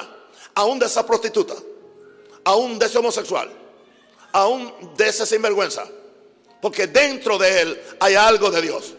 [0.56, 1.56] aún de esa prostituta,
[2.44, 3.50] aún de ese homosexual,
[4.34, 5.88] aún de ese sinvergüenza,
[6.62, 8.94] porque dentro de él hay algo de Dios.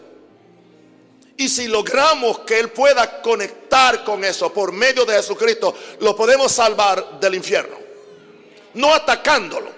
[1.37, 6.51] Y si logramos que Él pueda conectar con eso por medio de Jesucristo, lo podemos
[6.51, 7.75] salvar del infierno.
[8.75, 9.69] No atacándolo,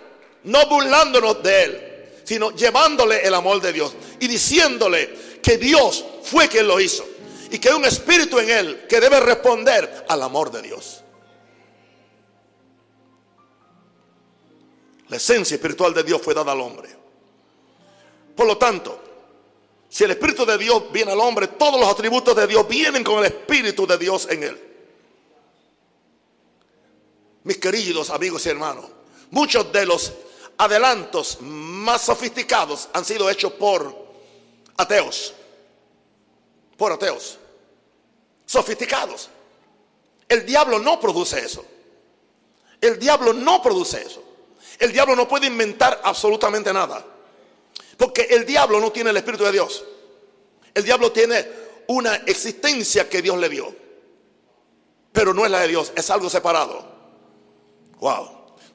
[0.43, 6.47] no burlándonos de Él, sino llevándole el amor de Dios y diciéndole que Dios fue
[6.47, 7.05] quien lo hizo
[7.49, 11.03] y que hay un espíritu en Él que debe responder al amor de Dios.
[15.09, 16.89] La esencia espiritual de Dios fue dada al hombre.
[18.35, 19.06] Por lo tanto,
[19.89, 23.19] si el Espíritu de Dios viene al hombre, todos los atributos de Dios vienen con
[23.19, 24.63] el Espíritu de Dios en él.
[27.43, 28.85] Mis queridos amigos y hermanos,
[29.31, 30.11] muchos de los
[30.57, 33.95] adelantos más sofisticados han sido hechos por
[34.75, 35.33] ateos.
[36.75, 37.37] Por ateos.
[38.45, 39.29] Sofisticados.
[40.27, 41.63] El diablo no produce eso.
[42.81, 44.23] El diablo no produce eso.
[44.77, 47.03] El diablo no puede inventar absolutamente nada.
[47.97, 49.83] Porque el diablo no tiene el Espíritu de Dios.
[50.73, 51.45] El diablo tiene
[51.87, 53.75] una existencia que Dios le dio.
[55.11, 56.85] Pero no es la de Dios, es algo separado.
[57.99, 58.29] Wow.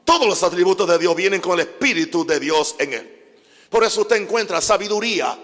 [0.05, 3.37] Todos los atributos de Dios vienen con el Espíritu de Dios en él.
[3.71, 5.39] Por eso usted encuentra sabiduría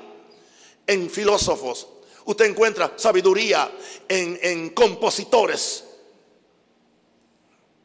[0.86, 1.86] en filósofos.
[2.24, 3.70] Usted encuentra sabiduría
[4.08, 5.84] en, en compositores.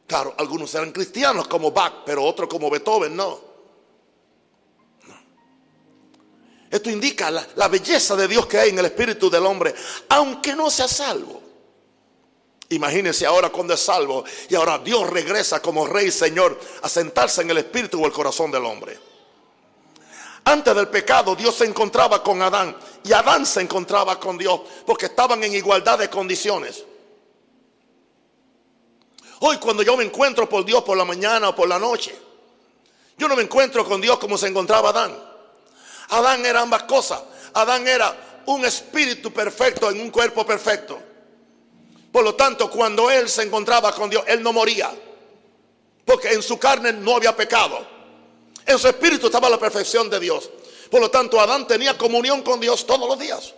[0.06, 3.53] Claro, algunos eran cristianos como Bach, pero otros como Beethoven, no.
[6.74, 9.72] Esto indica la, belleza de Dios que hay en el espíritu del hombre,
[10.08, 11.40] aunque no sea salvo.
[12.70, 17.50] Imagínense ahora cuando es salvo y ahora Dios regresa como rey Señor a sentarse en
[17.50, 18.98] el espíritu o el corazón del hombre.
[20.46, 25.06] Antes del pecado Dios se encontraba con Adán y Adán se encontraba con Dios porque
[25.06, 26.82] estaban en igualdad de condiciones.
[29.38, 32.18] Hoy cuando yo me encuentro por Dios por la mañana o por la noche,
[33.16, 35.33] yo no me encuentro con Dios como se encontraba Adán.
[36.10, 37.22] Adán era ambas cosas.
[37.52, 40.98] Adán era un espíritu perfecto en un cuerpo perfecto.
[42.12, 44.92] Por lo tanto, cuando él se encontraba con Dios, él no moría.
[46.04, 47.86] Porque en su carne no había pecado.
[48.66, 50.50] En su espíritu estaba la perfección de Dios.
[50.90, 53.54] Por lo tanto, Adán tenía comunión con Dios todos los días.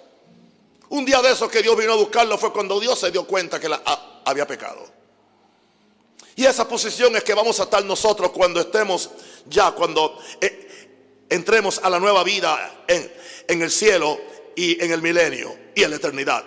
[0.88, 3.58] Un día de esos que Dios vino a buscarlo fue cuando Dios se dio cuenta
[3.58, 3.82] que la,
[4.24, 4.86] había pecado.
[6.36, 9.10] Y esa posición es que vamos a estar nosotros cuando estemos
[9.46, 10.65] ya, cuando eh,
[11.28, 13.12] entremos a la nueva vida en,
[13.48, 14.18] en el cielo
[14.54, 16.44] y en el milenio y en la eternidad.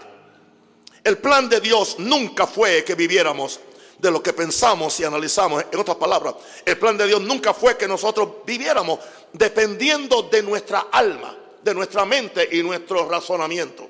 [1.03, 3.59] El plan de Dios nunca fue que viviéramos
[3.99, 5.65] de lo que pensamos y analizamos.
[5.71, 8.99] En otras palabras, el plan de Dios nunca fue que nosotros viviéramos
[9.33, 13.89] dependiendo de nuestra alma, de nuestra mente y nuestro razonamiento.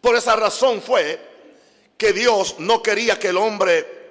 [0.00, 1.20] Por esa razón fue
[1.96, 4.10] que Dios no quería que el hombre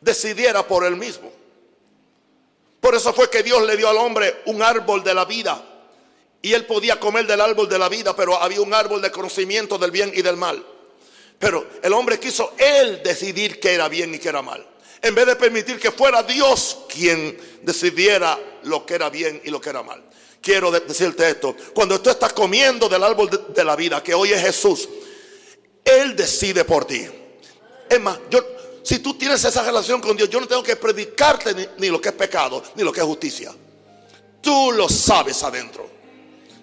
[0.00, 1.32] decidiera por él mismo.
[2.96, 5.62] Eso fue que Dios le dio al hombre un árbol de la vida
[6.40, 9.76] y él podía comer del árbol de la vida, pero había un árbol de conocimiento
[9.76, 10.64] del bien y del mal.
[11.38, 14.66] Pero el hombre quiso él decidir qué era bien y qué era mal.
[15.02, 19.60] En vez de permitir que fuera Dios quien decidiera lo que era bien y lo
[19.60, 20.02] que era mal.
[20.40, 21.54] Quiero decirte esto.
[21.74, 24.88] Cuando tú estás comiendo del árbol de, la vida, que hoy es Jesús,
[25.84, 27.06] Él decide por ti.
[27.90, 28.55] Es más, yo,
[28.86, 32.10] si tú tienes esa relación con Dios, yo no tengo que predicarte ni lo que
[32.10, 33.52] es pecado, ni lo que es justicia.
[34.40, 35.90] Tú lo sabes adentro.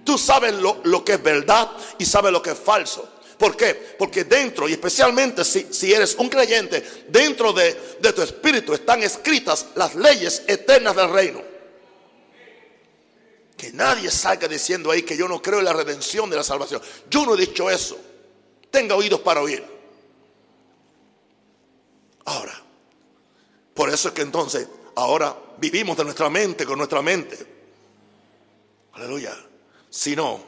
[0.05, 3.09] Tú sabes lo, que es verdad y sabes lo que es falso.
[3.37, 3.73] ¿Por qué?
[3.99, 9.03] Porque dentro, y especialmente si, si eres un creyente, dentro de, de tu espíritu están
[9.03, 11.41] escritas las leyes eternas del reino.
[13.57, 16.81] Que nadie salga diciendo ahí que yo no creo en la redención de la salvación.
[17.09, 17.97] Yo no he dicho eso.
[18.71, 19.72] Tenga oídos para oír.
[22.25, 22.61] Ahora,
[23.73, 27.37] por eso es que entonces ahora vivimos de nuestra mente, con nuestra mente.
[28.93, 29.35] Aleluya
[29.93, 30.41] sino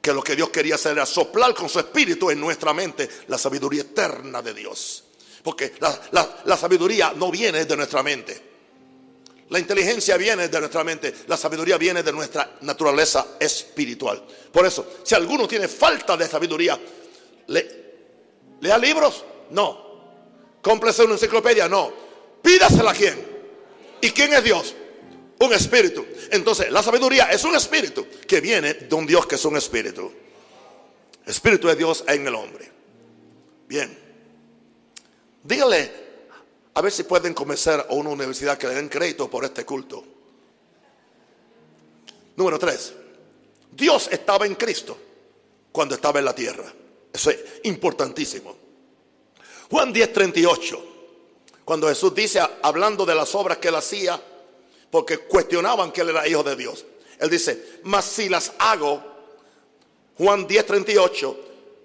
[0.00, 3.38] que lo que Dios quería hacer era soplar con su espíritu en nuestra mente la
[3.38, 5.04] sabiduría eterna de Dios.
[5.44, 8.50] Porque la, sabiduría no viene de nuestra mente.
[9.50, 14.24] La inteligencia viene de nuestra mente, la sabiduría viene de nuestra naturaleza espiritual.
[14.50, 16.80] Por eso, si alguno tiene falta de sabiduría,
[17.46, 17.94] ¿le,
[18.60, 19.24] ¿lea libros?
[19.50, 19.91] No.
[20.62, 21.68] ¿Cómprese una enciclopedia?
[21.68, 21.92] No.
[22.40, 23.32] Pídasela a quién.
[24.00, 24.74] ¿Y quién es Dios?
[25.44, 26.06] un espíritu.
[26.30, 30.10] Entonces, la sabiduría es un espíritu que viene de un Dios que es un espíritu.
[31.26, 32.70] Espíritu de Dios en el hombre.
[33.68, 33.98] Bien.
[35.42, 35.92] Dígale,
[36.74, 40.04] a ver si pueden convencer a una universidad que le den crédito por este culto.
[42.36, 42.94] Número tres.
[43.72, 44.96] Dios estaba en Cristo
[45.72, 46.72] cuando estaba en la tierra.
[47.12, 48.61] Eso es importantísimo.
[49.72, 50.78] Juan 10:38.
[51.64, 54.20] Cuando Jesús dice, hablando de las obras que él hacía,
[54.90, 56.84] porque cuestionaban que él era hijo de Dios.
[57.18, 59.02] Él dice, mas si las hago,
[60.18, 61.40] Juan 10, 38,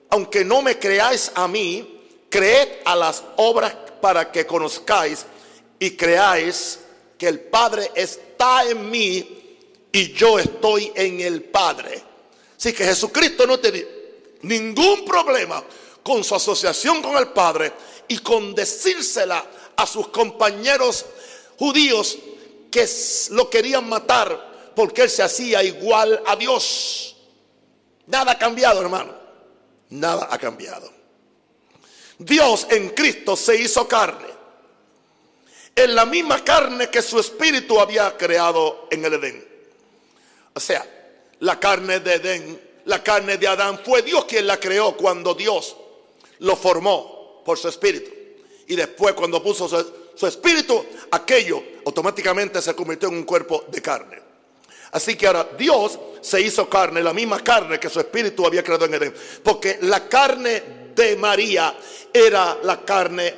[0.09, 5.25] aunque no me creáis a mí, creed a las obras para que conozcáis
[5.79, 6.79] y creáis
[7.17, 9.57] que el Padre está en mí
[9.93, 12.03] y yo estoy en el Padre.
[12.57, 13.85] Así que Jesucristo no tenía
[14.41, 15.63] ningún problema
[16.07, 17.73] con su asociación con el Padre
[18.07, 19.43] y con decírsela
[19.75, 21.05] a sus compañeros
[21.59, 22.17] judíos
[22.71, 22.87] que
[23.31, 27.17] lo querían matar porque él se hacía igual a Dios.
[28.05, 29.13] Nada ha cambiado, hermano.
[29.89, 30.89] Nada ha cambiado.
[32.17, 34.29] Dios en Cristo se hizo carne.
[35.75, 39.45] En la misma carne que su espíritu había creado en el Edén.
[40.53, 40.87] O sea,
[41.41, 45.75] la carne de Edén, la carne de Adán, fue Dios quien la creó cuando Dios
[46.39, 48.11] lo formó por su espíritu.
[48.67, 49.67] Y después cuando puso
[50.15, 54.27] su espíritu, aquello automáticamente se convirtió en un cuerpo de carne.
[54.91, 58.85] Así que ahora Dios se hizo carne, la misma carne que su espíritu había creado
[58.85, 59.13] en Edén.
[59.43, 61.75] Porque la carne de María
[62.13, 63.35] era la carne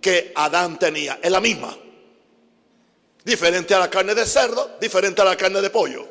[0.00, 1.76] que Adán tenía, es la misma.
[3.24, 6.06] Diferente a la carne de cerdo, diferente a la carne de pollo.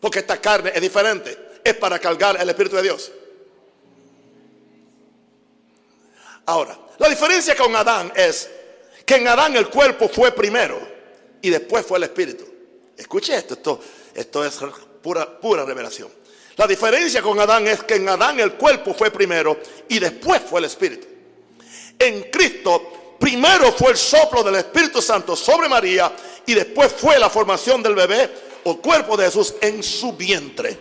[0.00, 3.10] Porque esta carne es diferente, es para cargar el Espíritu de Dios.
[6.46, 8.48] Ahora, la diferencia con Adán es
[9.04, 10.80] que en Adán el cuerpo fue primero
[11.42, 12.44] y después fue el espíritu.
[12.96, 13.80] Escuche esto, esto,
[14.14, 14.58] esto es
[15.02, 16.08] pura, pura revelación.
[16.56, 20.60] La diferencia con Adán es que en Adán el cuerpo fue primero y después fue
[20.60, 21.06] el espíritu.
[21.98, 26.12] En Cristo primero fue el soplo del Espíritu Santo sobre María
[26.46, 28.30] y después fue la formación del bebé
[28.64, 30.78] o cuerpo de Jesús en su vientre.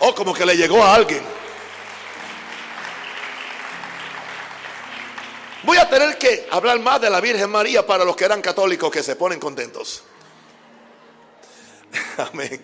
[0.00, 1.39] O oh, como que le llegó a alguien.
[5.62, 8.90] Voy a tener que hablar más de la Virgen María para los que eran católicos
[8.90, 10.02] que se ponen contentos.
[12.16, 12.60] Amén.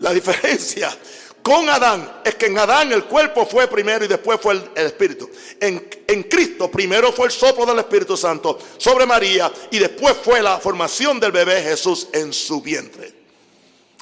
[0.00, 0.96] La diferencia
[1.42, 5.30] con Adán es que en Adán el cuerpo fue primero y después fue el, espíritu.
[5.58, 10.42] En, en, Cristo primero fue el soplo del Espíritu Santo sobre María y después fue
[10.42, 13.14] la formación del bebé Jesús en su vientre.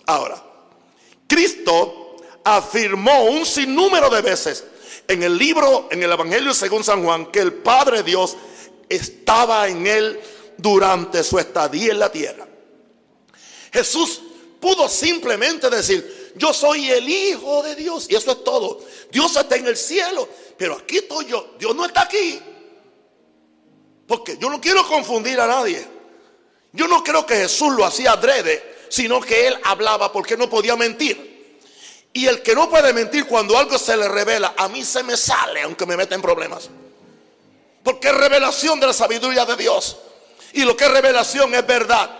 [0.06, 0.42] Ahora,
[1.28, 4.64] Cristo afirmó un sinnúmero de veces
[5.08, 8.36] en el libro, en el Evangelio según San Juan, que el Padre Dios
[8.88, 10.20] estaba en él
[10.58, 12.46] durante su estadía en la tierra.
[13.72, 14.22] Jesús
[14.60, 18.06] pudo simplemente decir, yo soy el Hijo de Dios.
[18.10, 18.80] Y eso es todo.
[19.10, 21.54] Dios está en el cielo, pero aquí estoy yo.
[21.58, 22.38] Dios no está aquí.
[24.06, 25.86] Porque yo no quiero confundir a nadie.
[26.72, 30.76] Yo no creo que Jesús lo hacía adrede, sino que él hablaba porque no podía
[30.76, 31.27] mentir.
[32.18, 35.16] Y el que no puede mentir cuando algo se le revela, a mí se me
[35.16, 36.68] sale aunque me meta en problemas.
[37.84, 39.96] Porque es revelación de la sabiduría de Dios.
[40.52, 42.10] Y lo que es revelación es verdad.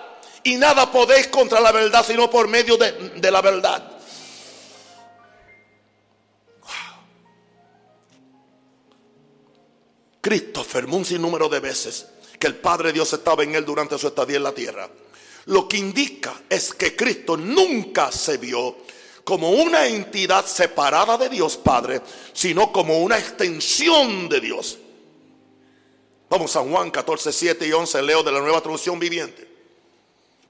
[0.45, 3.91] Y nada podéis contra la verdad sino por medio de, la verdad.
[10.21, 12.07] Cristo afirmó un sinnúmero de veces
[12.39, 14.89] que el Padre Dios estaba en él durante su estadía en la tierra.
[15.47, 18.77] Lo que indica es que Cristo nunca se vio
[19.29, 22.01] como una entidad separada de Dios Padre,
[22.33, 24.79] sino como una extensión de Dios.
[26.31, 29.47] Vamos a Juan 14, 7 y 11, leo de la nueva traducción viviente.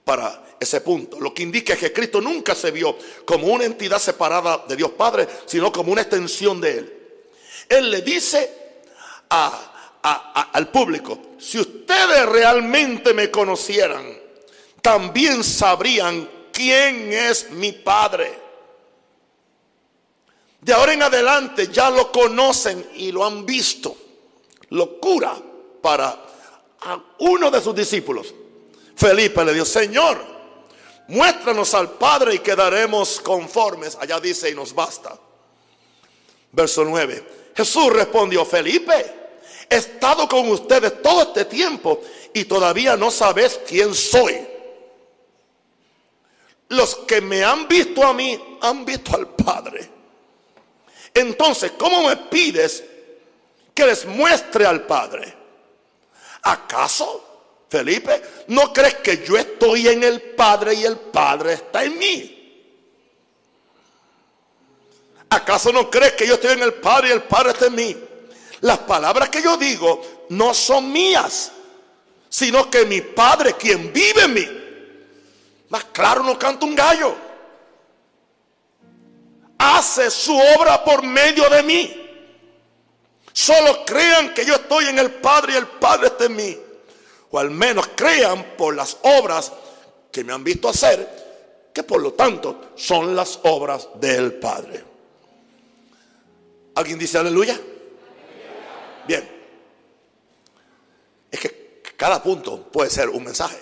[0.05, 3.99] Para ese punto, lo que indica es que Cristo nunca se vio como una entidad
[3.99, 6.99] separada de Dios Padre, sino como una extensión de Él.
[7.69, 8.49] Él le dice
[9.29, 14.07] al público, si ustedes realmente me conocieran,
[14.81, 18.47] también sabrían quién es mi Padre.
[20.61, 23.97] De ahora en adelante ya lo conocen y lo han visto.
[24.71, 25.37] Locura
[25.81, 26.25] para
[27.19, 28.35] uno de sus discípulos.
[28.97, 30.19] Felipe le dijo, Señor,
[31.09, 33.97] muéstranos al Padre y quedaremos conformes.
[34.01, 35.17] Allá dice y nos basta.
[36.53, 37.53] Verso 9.
[37.57, 39.15] Jesús respondió, Felipe,
[39.71, 42.01] he estado con ustedes todo este tiempo
[42.33, 44.47] y todavía no sabes quién soy.
[46.69, 49.98] Los que me han visto a mí han visto al Padre.
[51.19, 52.85] Entonces, ¿cómo me pides
[53.75, 55.35] que les muestre al Padre?
[56.43, 61.99] ¿Acaso, Felipe, no crees que yo estoy en el Padre y el Padre está en
[61.99, 62.35] mí?
[65.31, 67.97] ¿Acaso no crees que yo estoy en el Padre y el Padre está en mí?
[68.61, 71.51] Las palabras que yo digo no son mías,
[72.29, 74.49] sino que mi Padre, quien vive en mí,
[75.69, 77.28] más claro no canta un gallo
[79.59, 82.05] hace su obra por medio de mí.
[83.33, 86.59] Solo crean que yo estoy en el Padre y el Padre está en mí.
[87.31, 89.53] O al menos crean por las obras
[90.11, 94.85] que me han visto hacer, que por lo tanto son las obras del Padre.
[96.75, 97.61] ¿Alguien dice aleluya?
[99.07, 99.29] Bien.
[101.31, 103.59] Es que cada punto puede ser un mensaje.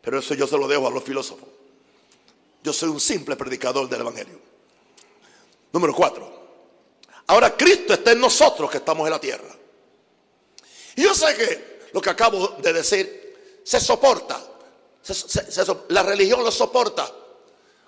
[0.00, 1.53] Pero eso yo se lo dejo a los filósofos.
[2.64, 4.40] Yo soy un simple predicador del Evangelio.
[5.70, 6.32] Número cuatro.
[7.26, 9.54] Ahora Cristo está en nosotros que estamos en la tierra.
[10.96, 14.42] Y yo sé que lo que acabo de decir se soporta.
[15.88, 17.12] la religión lo soporta,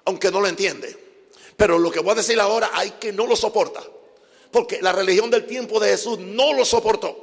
[0.04, 1.24] aunque no lo entiende.
[1.56, 3.82] Pero lo que voy a decir ahora hay que no lo soporta.
[4.52, 7.16] Porque la religión del tiempo de Jesús no lo soportó.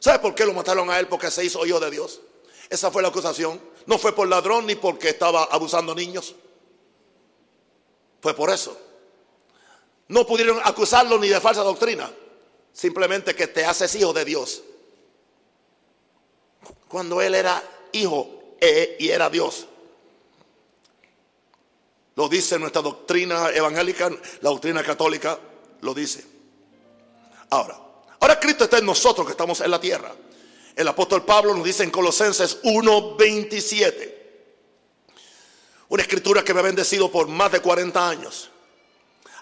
[0.00, 1.06] ¿Sabe por qué lo mataron a él?
[1.06, 2.22] Porque se hizo hijo de Dios.
[2.70, 3.60] Esa fue la acusación.
[3.84, 6.34] No fue por ladrón ni porque estaba abusando niños.
[8.20, 8.76] Fue por eso.
[10.08, 12.10] No pudieron acusarlo ni de falsa doctrina.
[12.72, 14.62] Simplemente que te haces hijo de Dios.
[16.88, 17.62] Cuando él era
[17.92, 19.66] hijo e, y era Dios.
[22.14, 24.08] Lo dice nuestra doctrina evangélica,
[24.40, 25.38] la doctrina católica
[25.82, 26.24] lo dice.
[27.50, 27.78] Ahora,
[28.20, 30.12] ahora Cristo está en nosotros que estamos en la tierra.
[30.74, 34.15] El apóstol Pablo nos dice en Colosenses 1:27.
[35.88, 38.50] Una escritura que me ha bendecido por más de 40 años.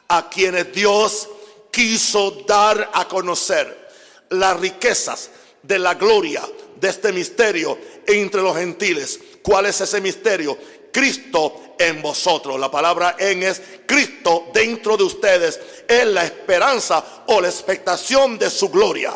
[0.09, 1.29] A quienes Dios
[1.71, 3.89] quiso dar a conocer
[4.31, 5.31] las riquezas
[5.63, 6.43] de la gloria
[6.77, 10.57] de este misterio entre los gentiles, ¿Cuál es ese misterio?
[10.91, 12.59] Cristo en vosotros.
[12.59, 15.61] La palabra en es Cristo dentro de ustedes.
[15.87, 19.13] Es la esperanza o la expectación de su gloria.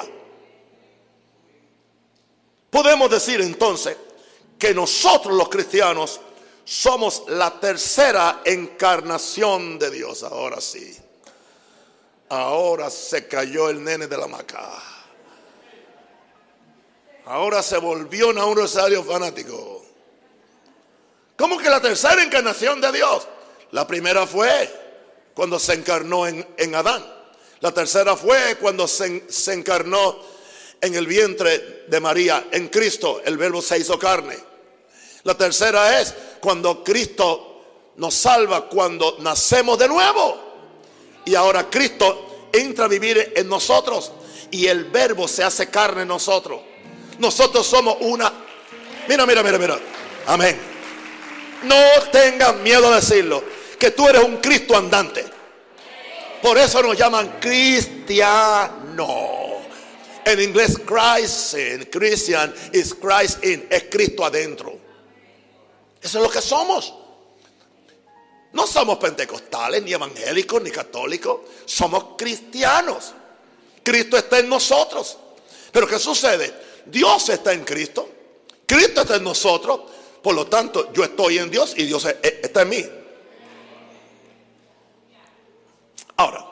[2.69, 3.97] Podemos decir entonces
[4.59, 6.21] que nosotros los cristianos
[6.69, 10.23] somos la tercera encarnación de Dios.
[10.23, 10.95] Ahora sí.
[12.29, 14.71] Ahora se cayó el nene de la maca.
[17.25, 19.83] Ahora se volvió un rosario fanático.
[21.39, 23.27] ¿Cómo que la tercera encarnación de Dios?
[23.71, 24.71] La primera fue
[25.33, 27.03] cuando se encarnó en, Adán.
[27.61, 30.19] La tercera fue cuando se, se encarnó
[30.83, 33.23] en el vientre de María, en Cristo.
[33.25, 34.48] El verbo se hizo carne.
[35.25, 37.49] La tercera es cuando Cristo
[37.97, 40.39] nos salva, cuando nacemos de nuevo.
[41.25, 44.13] Y ahora Cristo entra a vivir en nosotros
[44.51, 46.61] y el verbo se hace carne en nosotros.
[47.19, 48.33] Nosotros somos una...
[49.09, 49.79] Mira, mira, mira, mira.
[50.27, 50.59] Amén.
[51.65, 51.77] No
[52.13, 53.43] tengas miedo a decirlo,
[53.79, 55.25] que tú eres un Cristo andante.
[56.43, 59.39] Por eso nos llaman cristiano.
[60.25, 64.78] En inglés, Christ in, Christian is Christ in, es Cristo adentro.
[66.01, 66.95] Eso es lo que somos.
[68.53, 71.41] No somos pentecostales, ni evangélicos, ni católicos.
[71.65, 73.13] Somos cristianos.
[73.83, 75.19] Cristo está en nosotros.
[75.71, 76.53] Pero ¿qué sucede?
[76.87, 78.09] Dios está en Cristo.
[78.67, 79.81] Cristo está en nosotros.
[80.23, 82.85] Por lo tanto, yo estoy en Dios y Dios está en mí.
[86.17, 86.45] Ahora,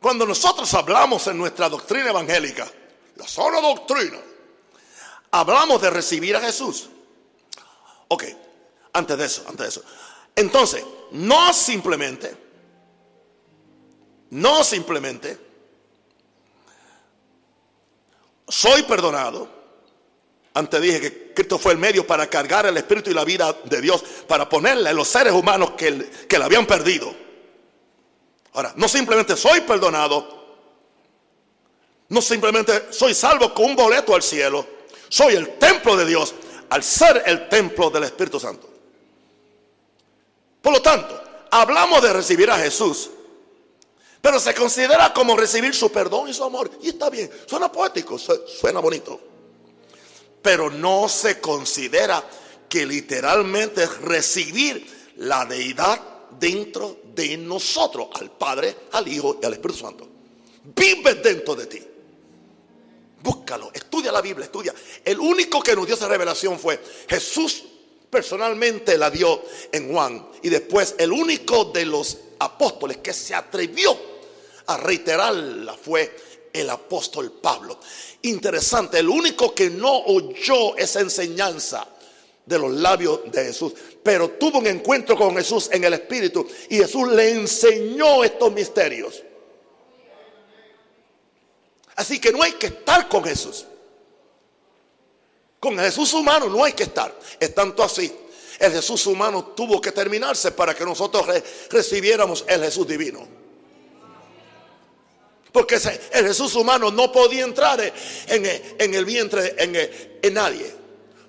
[0.00, 2.70] cuando nosotros hablamos en nuestra doctrina evangélica,
[3.16, 4.18] la sola doctrina,
[5.40, 6.88] hablamos de recibir a Jesús.
[8.08, 8.24] Ok,
[8.92, 9.82] antes de eso, antes de eso.
[10.34, 12.36] Entonces, no simplemente,
[14.30, 15.38] no simplemente,
[18.48, 19.54] soy perdonado.
[20.54, 23.80] Antes dije que Cristo fue el medio para cargar el Espíritu y la vida de
[23.80, 27.14] Dios, para ponerle a los seres humanos que, que la habían perdido.
[28.54, 30.36] Ahora, no simplemente soy perdonado,
[32.08, 34.75] no simplemente soy salvo con un boleto al cielo,
[35.08, 36.34] soy el templo de Dios
[36.70, 38.68] al ser el templo del Espíritu Santo.
[40.60, 43.10] Por lo tanto, hablamos de recibir a Jesús,
[44.20, 46.70] pero se considera como recibir su perdón y su amor.
[46.82, 49.20] Y está bien, suena poético, suena bonito.
[50.42, 52.24] Pero no se considera
[52.68, 56.00] que literalmente es recibir la deidad
[56.38, 60.08] dentro de nosotros, al Padre, al Hijo y al Espíritu Santo.
[60.74, 61.82] Vive dentro de ti.
[63.22, 64.74] Búscalo, estudia la Biblia, estudia.
[65.04, 67.64] El único que nos dio esa revelación fue Jesús
[68.10, 69.42] personalmente la dio
[69.72, 70.28] en Juan.
[70.42, 73.96] Y después el único de los apóstoles que se atrevió
[74.66, 76.14] a reiterarla fue
[76.52, 77.78] el apóstol Pablo.
[78.22, 81.86] Interesante, el único que no oyó esa enseñanza
[82.44, 86.76] de los labios de Jesús, pero tuvo un encuentro con Jesús en el Espíritu y
[86.76, 89.22] Jesús le enseñó estos misterios.
[91.96, 93.66] Así que no hay que estar con Jesús.
[95.58, 97.18] Con Jesús humano no hay que estar.
[97.40, 98.14] Es tanto así.
[98.58, 101.26] El Jesús humano tuvo que terminarse para que nosotros
[101.70, 103.26] recibiéramos el Jesús divino.
[105.52, 105.76] Porque
[106.12, 107.80] el Jesús humano no podía entrar
[108.26, 109.56] en, el vientre
[110.22, 110.74] en nadie.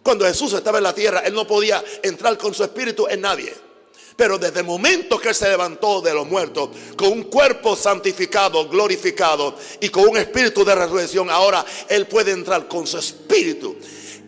[0.04, 3.54] Cuando Jesús estaba en la tierra, Él no podía entrar con su espíritu en nadie.
[4.18, 8.68] Pero desde el momento que Él se levantó de los muertos, con un cuerpo santificado,
[8.68, 13.78] glorificado y con un espíritu de resurrección, ahora Él puede entrar con su espíritu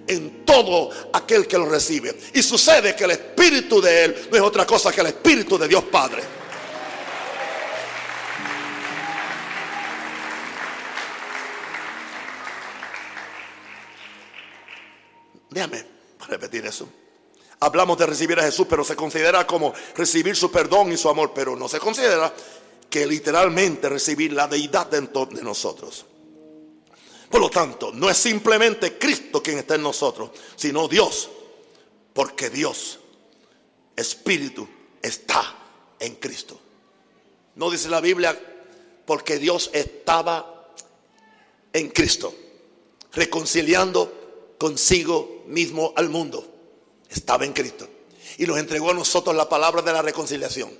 [0.05, 2.15] en todo aquel que lo recibe.
[2.35, 5.67] Y sucede que el espíritu de Él no es otra cosa que el espíritu de
[5.67, 6.21] Dios Padre.
[15.49, 15.83] Déjame
[16.27, 16.87] repetir eso.
[17.61, 21.33] Hablamos de recibir a Jesús, pero se considera como recibir su perdón y su amor,
[21.35, 22.33] pero no se considera
[22.89, 26.05] que literalmente recibir la deidad dentro de nosotros.
[27.29, 31.29] Por lo tanto, no es simplemente Cristo quien está en nosotros, sino Dios,
[32.13, 32.99] porque Dios,
[33.95, 34.67] Espíritu,
[35.01, 35.55] está
[35.99, 36.57] en Cristo.
[37.55, 38.39] No dice la Biblia,
[39.05, 40.71] porque Dios estaba
[41.73, 42.33] en Cristo,
[43.11, 46.48] reconciliando consigo mismo al mundo
[47.09, 47.87] estaba en Cristo.
[48.37, 50.71] Y nos entregó a nosotros la palabra de la reconciliación.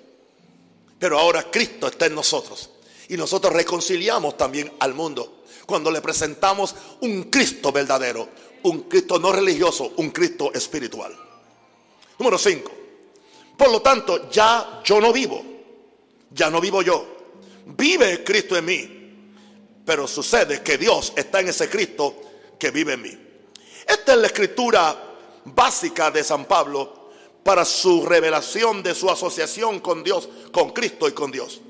[1.00, 2.70] Pero ahora Cristo está en nosotros.
[3.08, 8.30] Y nosotros reconciliamos también al mundo cuando le presentamos un Cristo verdadero.
[8.64, 11.16] Un Cristo no religioso, un Cristo espiritual.
[12.18, 12.72] Número 5.
[13.58, 15.44] Por lo tanto, ya yo no vivo.
[16.32, 17.06] Ya no vivo yo.
[17.66, 19.00] Vive Cristo en mí.
[19.86, 22.16] Pero sucede que Dios está en ese Cristo
[22.60, 23.18] que vive en mí.
[23.88, 25.09] Esta es la escritura
[25.46, 27.12] básica de San Pablo
[27.44, 31.62] para su revelación de su asociación con Dios, con Cristo y con Dios.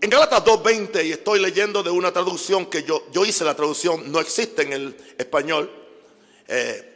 [0.00, 4.10] En Galatas 2.20, y estoy leyendo de una traducción que yo, yo hice la traducción,
[4.10, 5.70] no existe en el español,
[6.48, 6.90] eh,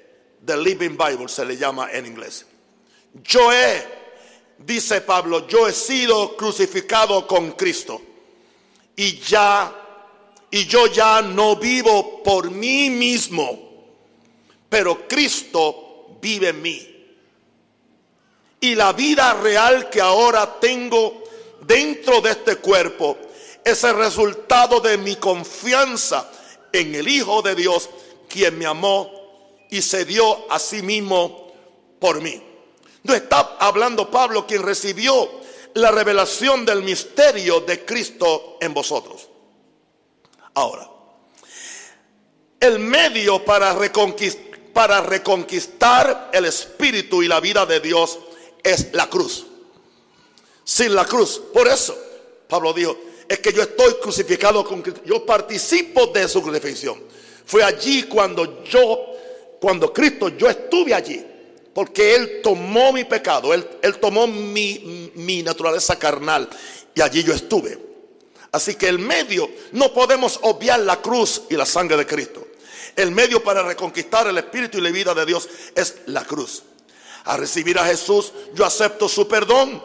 [0.45, 2.47] The Living Bible se le llama en inglés.
[3.23, 3.87] Yo he,
[4.59, 8.01] dice Pablo, yo he sido crucificado con Cristo
[8.97, 9.73] y ya,
[10.51, 13.64] y yo ya no vivo por mí mismo,
[14.75, 17.07] pero Cristo vive en mí.
[18.59, 21.23] Y la vida real que ahora tengo
[21.61, 23.17] dentro de este cuerpo
[23.65, 26.29] es el resultado de mi confianza
[26.73, 27.89] en el Hijo de Dios,
[28.29, 29.13] quien me amó
[29.71, 31.53] y se dio a sí mismo
[32.01, 32.43] por mí.
[33.05, 35.31] No está hablando Pablo quien recibió
[35.75, 39.29] la revelación del misterio de Cristo en vosotros.
[40.55, 40.91] Ahora,
[42.59, 48.19] el medio para reconquistar, para reconquistar el espíritu y la vida de Dios
[48.63, 49.47] es la cruz
[50.65, 51.41] sin la cruz.
[51.53, 51.97] Por eso,
[52.49, 52.97] Pablo dijo,
[53.29, 55.03] es que yo estoy crucificado con Cristo.
[55.05, 56.99] Yo participo de su crucifixión.
[57.45, 59.07] Fue allí cuando yo,
[59.61, 61.25] cuando Cristo, yo estuve allí.
[61.75, 66.49] Porque Él tomó mi pecado, Él, él tomó mi, mi naturaleza carnal.
[66.95, 67.79] Y allí yo estuve.
[68.53, 72.47] Así que el medio, no podemos obviar la cruz y la sangre de Cristo.
[72.97, 76.63] El medio para reconquistar el espíritu y la vida de Dios es la cruz.
[77.25, 79.83] A recibir a Jesús, yo acepto su perdón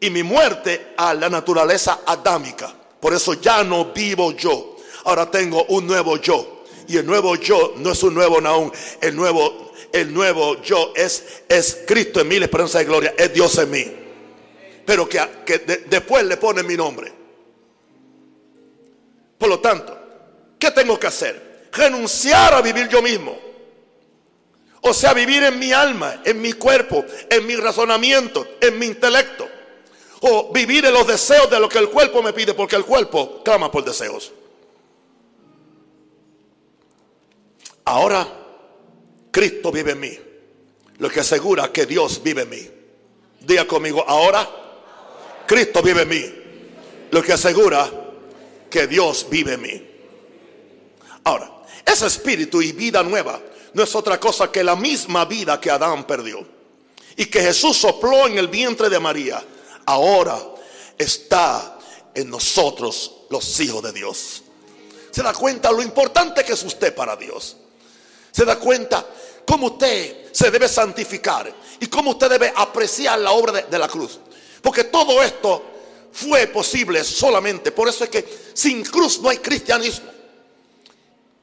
[0.00, 2.74] y mi muerte a la naturaleza adámica.
[3.00, 4.76] Por eso ya no vivo yo.
[5.04, 6.64] Ahora tengo un nuevo yo.
[6.86, 8.72] Y el nuevo yo no es un nuevo Naún.
[9.00, 13.14] El nuevo, el nuevo yo es, es Cristo en mí, la esperanza de gloria.
[13.16, 13.92] Es Dios en mí.
[14.84, 15.20] Pero que,
[15.86, 17.12] después le pone mi nombre.
[19.38, 19.98] Por lo tanto,
[20.58, 21.53] ¿qué tengo que hacer?
[21.74, 23.38] Renunciar a vivir yo mismo.
[24.80, 29.48] O sea, vivir en mi alma, en mi cuerpo, en mi razonamiento, en mi intelecto
[30.26, 33.42] o vivir en los deseos de lo que el cuerpo me pide, porque el cuerpo
[33.44, 34.32] clama por deseos.
[37.84, 38.26] Ahora
[39.30, 40.18] Cristo vive en mí,
[40.96, 42.70] lo que asegura que Dios vive en mí.
[43.40, 44.48] Diga conmigo, ahora
[45.46, 46.34] Cristo vive en mí,
[47.10, 47.90] lo que asegura
[48.70, 49.86] que Dios vive en mí.
[51.24, 51.53] Ahora,
[51.84, 53.40] ese espíritu y vida nueva
[53.74, 56.46] no es otra cosa que la misma vida que Adán perdió
[57.16, 59.42] y que Jesús sopló en el vientre de María
[59.86, 60.38] ahora
[60.96, 61.78] está
[62.14, 64.42] en nosotros los hijos de Dios.
[65.10, 67.56] Se da cuenta lo importante que es usted para Dios.
[68.32, 69.06] Se da cuenta
[69.46, 74.18] cómo usted se debe santificar y cómo usted debe apreciar la obra de, la cruz.
[74.60, 75.62] Porque todo esto
[76.12, 77.70] fue posible solamente.
[77.70, 78.24] Por eso es que
[78.54, 80.13] sin cruz no hay cristianismo.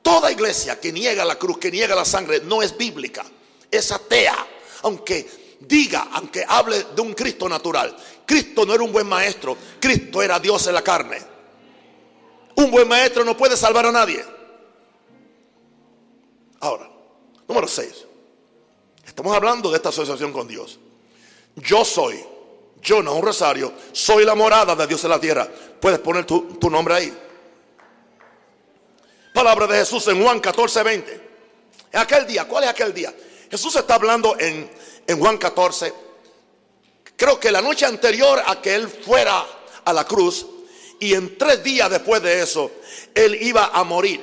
[0.02, 3.24] Toda iglesia que niega la cruz, que niega la sangre, no es bíblica.
[3.70, 4.48] Es atea.
[4.84, 7.96] Aunque diga, aunque hable de un Cristo natural,
[8.26, 11.20] Cristo no era un buen maestro, Cristo era Dios en la carne.
[12.56, 14.24] Un buen maestro no puede salvar a nadie.
[16.60, 16.90] Ahora,
[17.48, 18.06] número 6.
[19.06, 20.80] Estamos hablando de esta asociación con Dios.
[21.56, 22.24] Yo soy,
[22.82, 25.48] yo no un rosario, soy la morada de Dios en la tierra.
[25.80, 27.18] Puedes poner tu, tu nombre ahí.
[29.42, 31.22] Palabra de Jesús en Juan 14, 20.
[31.94, 33.12] En aquel día, ¿cuál es aquel día?
[33.50, 34.70] Jesús está hablando en
[35.08, 35.94] en Juan 14,
[37.16, 39.46] creo que la noche anterior a que él fuera
[39.84, 40.46] a la cruz,
[41.00, 42.72] y en tres días después de eso,
[43.16, 44.22] él iba a morir.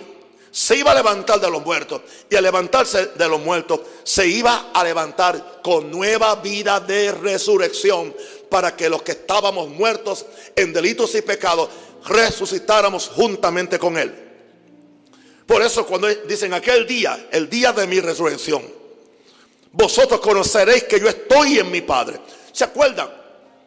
[0.53, 2.03] Se iba a levantar de los muertos.
[2.31, 8.15] Y al levantarse de los muertos, se iba a levantar con nueva vida de resurrección
[8.49, 11.69] para que los que estábamos muertos en delitos y pecados
[12.07, 14.28] resucitáramos juntamente con él.
[15.49, 18.63] Por eso cuando dicen aquel día, el día de mi resurrección,
[19.73, 22.21] vosotros conoceréis que yo estoy en mi Padre.
[22.53, 23.09] ¿Se acuerdan?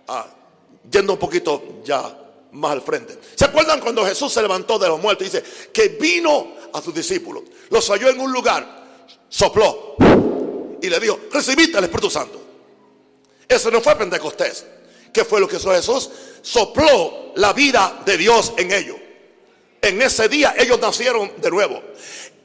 [0.07, 0.27] Ah,
[0.91, 2.15] yendo un poquito ya
[2.51, 3.17] más al frente.
[3.33, 6.93] ¿Se acuerdan cuando Jesús se levantó de los muertos y dice que vino a sus
[6.93, 9.95] discípulos, los halló en un lugar, sopló
[10.79, 12.39] y le dijo, recibiste al Espíritu Santo.
[13.47, 14.67] Eso no fue Pentecostés.
[15.11, 16.11] ¿Qué fue lo que hizo Jesús?
[16.43, 19.00] Sopló la vida de Dios en ellos.
[19.81, 21.81] En ese día ellos nacieron de nuevo.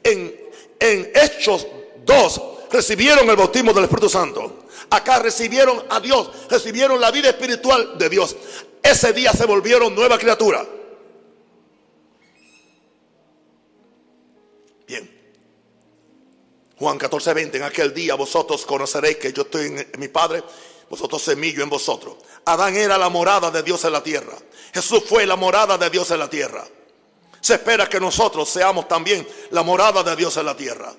[0.03, 0.35] En,
[0.79, 1.67] en Hechos
[2.03, 4.65] 2 recibieron el bautismo del Espíritu Santo.
[4.89, 8.35] Acá recibieron a Dios, recibieron la vida espiritual de Dios.
[8.81, 10.65] Ese día se volvieron nueva criatura.
[14.87, 15.17] Bien.
[16.79, 17.57] Juan 14, 20.
[17.57, 20.43] En aquel día vosotros conoceréis que yo estoy en mi Padre,
[20.89, 22.15] vosotros semillo en vosotros.
[22.45, 24.37] Adán era la morada de Dios en la tierra.
[24.73, 26.65] Jesús fue la morada de Dios en la tierra.
[27.41, 30.93] Se espera que nosotros seamos también la morada de Dios en la tierra.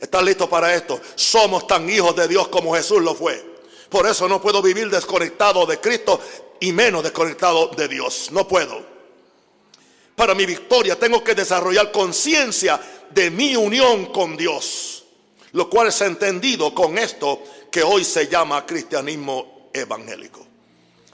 [0.00, 1.00] ¿Estás listo para esto?
[1.14, 3.56] Somos tan hijos de Dios como Jesús lo fue.
[3.88, 6.20] Por eso no puedo vivir desconectado de Cristo
[6.60, 8.30] y menos desconectado de Dios.
[8.32, 8.84] No puedo.
[10.14, 12.80] Para mi victoria tengo que desarrollar conciencia
[13.10, 15.04] de mi unión con Dios.
[15.52, 20.45] Lo cual es entendido con esto que hoy se llama cristianismo evangélico.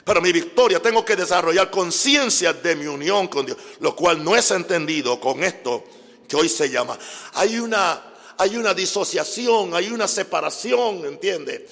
[0.04, 4.36] Para mi victoria tengo que desarrollar conciencia de mi unión con Dios, lo cual no
[4.36, 5.84] es entendido con esto
[6.28, 6.98] que hoy se llama.
[7.34, 11.68] Hay una, hay una disociación, hay una separación, ¿entiende?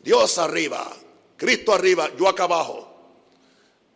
[0.00, 0.90] Dios arriba,
[1.36, 2.90] Cristo arriba, yo acá abajo.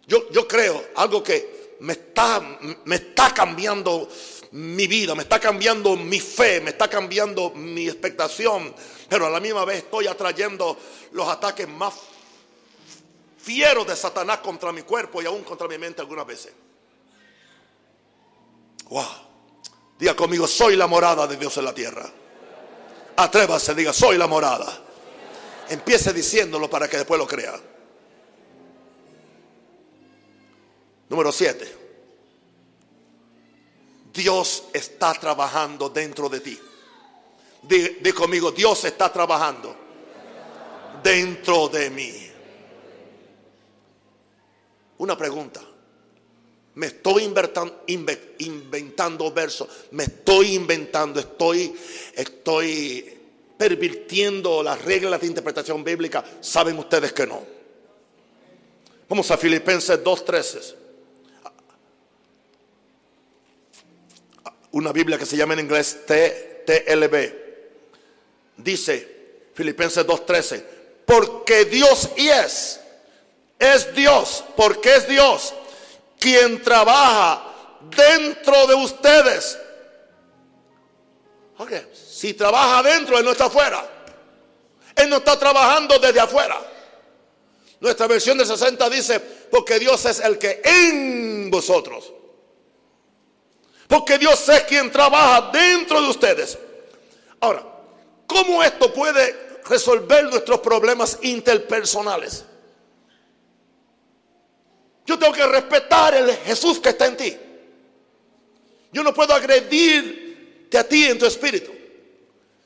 [0.07, 4.09] Yo, yo creo algo que me está, me está cambiando
[4.53, 8.74] mi vida, me está cambiando mi fe, me está cambiando mi expectación,
[9.09, 10.76] pero a la misma vez estoy atrayendo
[11.12, 11.95] los ataques más
[13.49, 16.53] fieros de Satanás contra mi cuerpo y aún contra mi mente algunas veces.
[18.90, 19.07] Wow.
[19.99, 22.12] Diga conmigo, soy la morada de Dios en la tierra.
[23.16, 24.82] Atrévase, diga, soy la morada.
[25.70, 27.59] Empiece diciéndolo para que después lo crea.
[31.09, 31.76] Número 7.
[34.12, 36.61] Dios está trabajando dentro de ti.
[37.62, 39.74] Di, conmigo, Dios está trabajando
[41.03, 42.27] dentro de mí.
[44.99, 45.61] Una pregunta.
[46.74, 49.68] Me estoy inventando, versos.
[49.92, 51.18] Me estoy inventando.
[51.18, 51.74] Estoy,
[52.14, 53.18] estoy
[53.57, 56.24] pervirtiendo las reglas de interpretación bíblica.
[56.40, 57.42] Saben ustedes que no.
[59.09, 60.74] Vamos a Filipenses 2.13.
[64.72, 67.32] Una Biblia que se llama en inglés TLB.
[68.57, 69.16] Dice
[69.55, 70.64] Filipenses 2.13.
[71.07, 72.80] Porque Dios es.
[73.59, 74.44] Es Dios.
[74.56, 75.54] Porque es Dios
[76.18, 77.44] quien trabaja
[77.96, 79.59] dentro de ustedes.
[81.59, 83.88] Ok, si trabaja adentro, Él no está afuera.
[84.94, 86.59] Él no está trabajando desde afuera.
[87.80, 92.12] Nuestra versión de 60 dice, porque Dios es el que en vosotros.
[93.86, 96.59] Porque Dios es quien trabaja dentro de ustedes.
[97.40, 97.64] Ahora,
[98.26, 102.44] ¿cómo esto puede resolver nuestros problemas interpersonales?
[105.09, 107.34] Yo tengo que respetar el Jesús que está en ti.
[108.92, 111.72] Yo no puedo agredirte a ti en tu espíritu.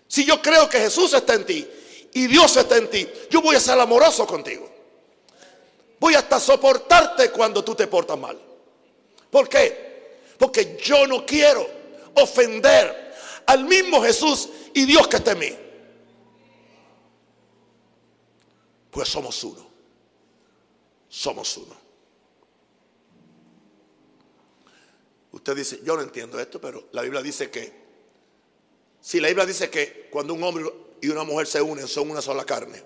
[0.09, 1.65] Si yo creo que Jesús está en ti
[2.13, 4.69] y Dios está en ti, yo voy a ser amoroso contigo.
[6.01, 8.37] Voy hasta soportarte cuando tú te portas mal.
[9.31, 10.19] ¿Por qué?
[10.37, 11.65] Porque yo no quiero
[12.15, 13.15] ofender
[13.47, 15.57] al mismo Jesús y Dios que está en mí.
[18.91, 19.65] Pues somos uno.
[21.09, 21.82] Somos uno.
[25.33, 27.73] Usted dice, yo no entiendo esto, pero la Biblia dice que,
[29.01, 30.71] si la Biblia dice que cuando un hombre
[31.01, 32.83] y una mujer se unen son una sola carne,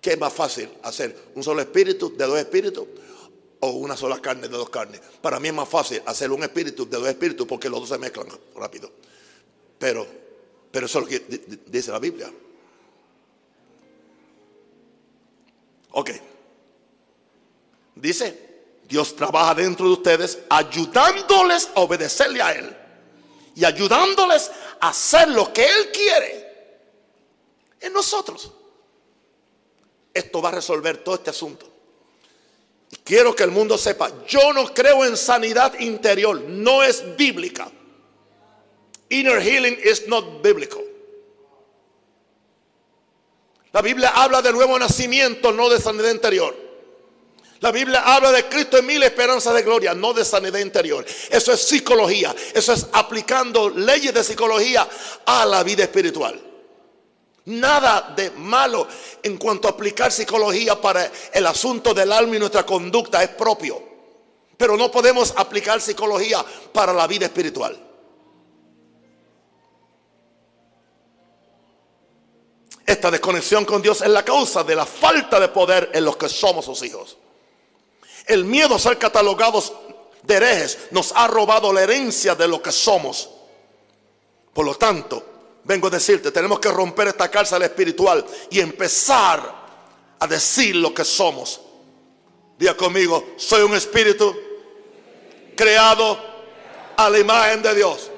[0.00, 1.16] ¿qué es más fácil hacer?
[1.34, 2.86] ¿Un solo espíritu de dos espíritus
[3.60, 5.00] o una sola carne de dos carnes?
[5.22, 7.98] Para mí es más fácil hacer un espíritu de dos espíritus porque los dos se
[7.98, 8.90] mezclan rápido.
[9.78, 10.06] Pero,
[10.72, 12.30] pero eso es lo que dice la Biblia.
[15.92, 16.10] Ok.
[17.94, 18.49] Dice
[18.90, 22.76] Dios trabaja dentro de ustedes ayudándoles a obedecerle a Él
[23.54, 26.80] y ayudándoles a hacer lo que Él quiere
[27.80, 28.50] en nosotros.
[30.12, 31.70] Esto va a resolver todo este asunto.
[32.90, 37.70] Y quiero que el mundo sepa, yo no creo en sanidad interior, no es bíblica.
[39.08, 40.82] Inner healing is not biblical.
[43.72, 46.69] La Biblia habla de nuevo nacimiento, no de sanidad interior.
[47.60, 51.04] La Biblia habla de Cristo en mil esperanzas de gloria, no de sanidad interior.
[51.28, 52.34] Eso es psicología.
[52.54, 54.88] Eso es aplicando leyes de psicología
[55.26, 56.40] a la vida espiritual.
[57.44, 58.86] Nada de malo
[59.22, 63.82] en cuanto a aplicar psicología para el asunto del alma y nuestra conducta es propio.
[64.56, 66.42] Pero no podemos aplicar psicología
[66.72, 67.78] para la vida espiritual.
[72.86, 76.28] Esta desconexión con Dios es la causa de la falta de poder en los que
[76.28, 77.18] somos sus hijos.
[78.30, 79.72] El miedo a ser catalogados
[80.22, 83.28] de herejes nos ha robado la herencia de lo que somos.
[84.54, 85.24] Por lo tanto,
[85.64, 89.60] vengo a decirte, tenemos que romper esta cárcel espiritual y empezar
[90.16, 91.60] a decir lo que somos.
[92.56, 94.32] Diga conmigo, soy un espíritu
[95.56, 96.16] creado
[96.96, 98.12] a la imagen de Dios.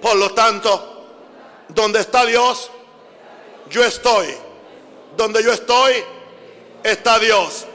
[0.00, 1.06] Por lo tanto,
[1.70, 2.70] donde está Dios,
[3.68, 4.32] yo estoy.
[5.16, 6.04] Donde yo estoy,
[6.84, 7.66] está Dios.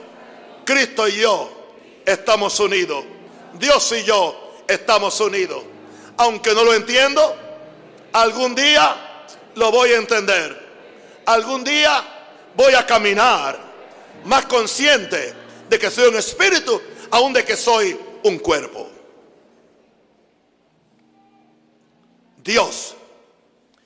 [0.69, 1.49] Cristo y yo
[2.05, 3.03] estamos unidos.
[3.55, 5.63] Dios y yo estamos unidos.
[6.17, 7.35] Aunque no lo entiendo,
[8.13, 10.69] algún día lo voy a entender.
[11.25, 12.03] Algún día
[12.55, 13.57] voy a caminar
[14.25, 15.33] más consciente
[15.67, 18.87] de que soy un espíritu, aún de que soy un cuerpo.
[22.43, 22.93] Dios,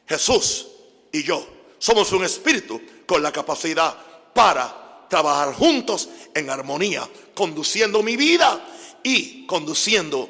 [0.05, 0.67] Jesús
[1.13, 3.95] y yo somos un espíritu con la capacidad
[4.33, 8.65] para trabajar juntos en armonía, conduciendo mi vida
[9.03, 10.29] y conduciendo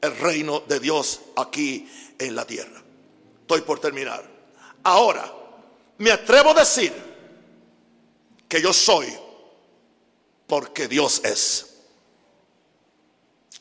[0.00, 1.88] el reino de Dios aquí
[2.18, 2.82] en la tierra.
[3.42, 4.24] Estoy por terminar.
[4.82, 5.32] Ahora,
[5.98, 6.92] me atrevo a decir
[8.48, 9.06] que yo soy
[10.46, 11.74] porque Dios es.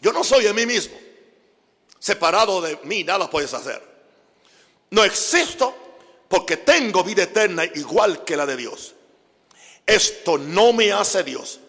[0.02, 0.96] Yo no soy en mí mismo.
[2.00, 3.82] Separado de mí nada puedes hacer.
[4.92, 5.76] No existo
[6.28, 8.94] porque tengo vida eterna igual que la de Dios.
[9.86, 11.60] Esto no me hace Dios,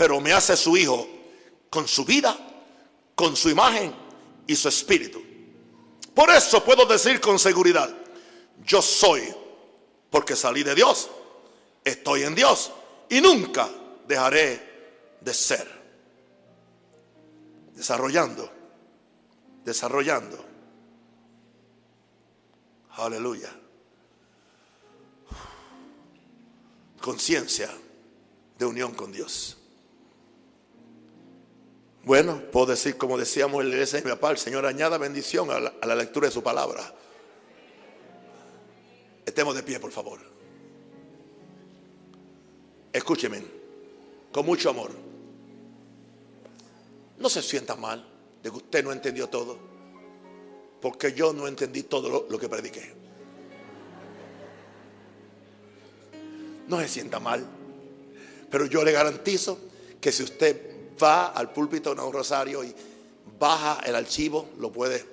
[0.00, 1.06] pero me hace su Hijo
[1.68, 2.34] con su vida,
[3.14, 3.94] con su imagen
[4.46, 5.22] y su espíritu.
[6.14, 7.94] Por eso puedo decir con seguridad,
[8.64, 9.22] yo soy
[10.08, 11.10] porque salí de Dios,
[11.84, 12.72] estoy en Dios
[13.10, 13.68] y nunca
[14.08, 15.68] dejaré de ser.
[17.74, 18.50] Desarrollando,
[19.66, 20.42] desarrollando.
[22.92, 23.54] Aleluya.
[27.02, 27.68] Conciencia
[28.58, 29.58] de unión con Dios.
[32.10, 35.48] Bueno, puedo decir como decíamos en la iglesia de mi papá, el Señor añada bendición
[35.52, 36.92] a la, lectura de su palabra.
[39.24, 40.18] Estemos de pie, por favor.
[42.92, 43.44] Escúcheme,
[44.32, 44.90] con mucho amor.
[47.16, 48.04] No se sienta mal
[48.42, 49.56] de que usted no entendió todo,
[50.82, 52.92] porque yo no entendí todo lo que prediqué.
[56.66, 57.46] No se sienta mal,
[58.50, 59.60] pero yo le garantizo
[60.00, 60.69] que si usted
[61.02, 62.74] va al púlpito de un rosario y
[63.38, 65.04] baja el archivo, lo puede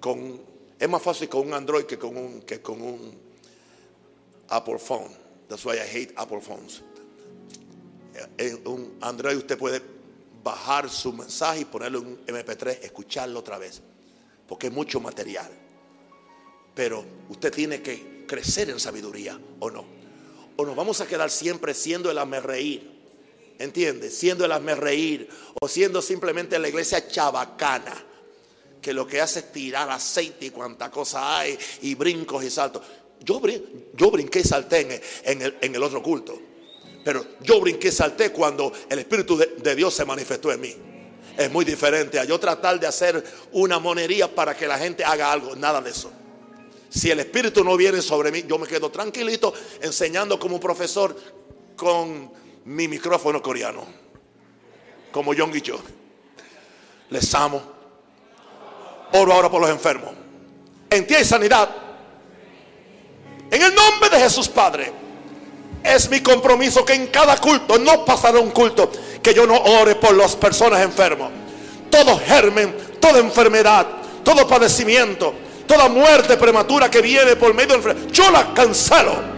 [0.00, 0.40] con
[0.78, 3.18] es más fácil con un Android que con un que con un
[4.48, 5.10] Apple phone.
[5.48, 6.82] That's why I hate Apple phones.
[8.38, 9.82] En un Android usted puede
[10.42, 13.82] bajar su mensaje y ponerlo en un MP3, escucharlo otra vez,
[14.46, 15.50] porque es mucho material.
[16.74, 19.84] Pero usted tiene que crecer en sabiduría, ¿o no?
[20.56, 22.95] O nos vamos a quedar siempre siendo el hazme reír
[23.58, 24.16] ¿Entiendes?
[24.16, 25.28] Siendo el hazme reír
[25.60, 28.04] o siendo simplemente la iglesia chabacana,
[28.80, 32.82] que lo que hace es tirar aceite y cuanta cosa hay y brincos y saltos.
[33.20, 33.40] Yo,
[33.94, 36.38] yo brinqué y salté en el, en, el, otro culto,
[37.04, 40.76] pero yo brinqué y salté cuando el Espíritu de, de Dios se manifestó en mí.
[41.36, 45.32] Es muy diferente a yo tratar de hacer una monería para que la gente haga
[45.32, 46.12] algo, nada de eso.
[46.88, 49.52] Si el Espíritu no viene sobre mí, yo me quedo tranquilito
[49.82, 51.16] enseñando como profesor
[51.74, 52.30] con
[52.66, 53.84] mi micrófono coreano,
[55.12, 55.78] como John y yo.
[57.10, 57.62] Les amo.
[59.12, 60.10] Oro ahora por los enfermos.
[60.90, 61.68] En ti hay sanidad.
[63.50, 64.92] En el nombre de Jesús Padre.
[65.84, 68.90] Es mi compromiso que en cada culto, no pasará un culto,
[69.22, 71.30] que yo no ore por las personas enfermas.
[71.88, 73.86] Todo germen, toda enfermedad,
[74.24, 75.32] todo padecimiento,
[75.68, 79.36] toda muerte prematura que viene por medio del yo la cancelo.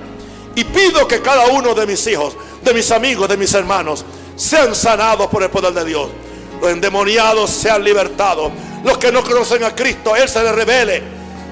[0.54, 4.04] Y pido que cada uno de mis hijos de mis amigos, de mis hermanos,
[4.36, 6.08] sean sanados por el poder de Dios.
[6.60, 8.52] Los endemoniados sean libertados.
[8.84, 11.02] Los que no conocen a Cristo, Él se les revele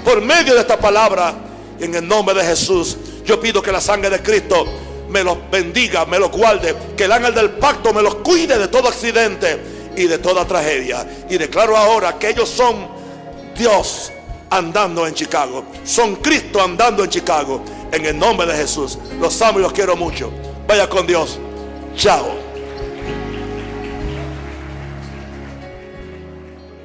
[0.05, 1.35] por medio de esta palabra.
[1.79, 4.65] En el nombre de Jesús, yo pido que la sangre de Cristo
[5.11, 6.75] me los bendiga, me los guarde.
[6.97, 11.07] Que el ángel del pacto me los cuide de todo accidente y de toda tragedia.
[11.29, 12.89] Y declaro ahora que ellos son
[13.57, 14.13] Dios
[14.51, 15.65] andando en Chicago.
[15.85, 17.63] Son Cristo andando en Chicago.
[17.93, 18.99] En el nombre de Jesús.
[19.21, 20.31] Los amo y los quiero mucho.
[20.67, 21.39] Vaya con Dios.
[21.95, 22.46] Chao.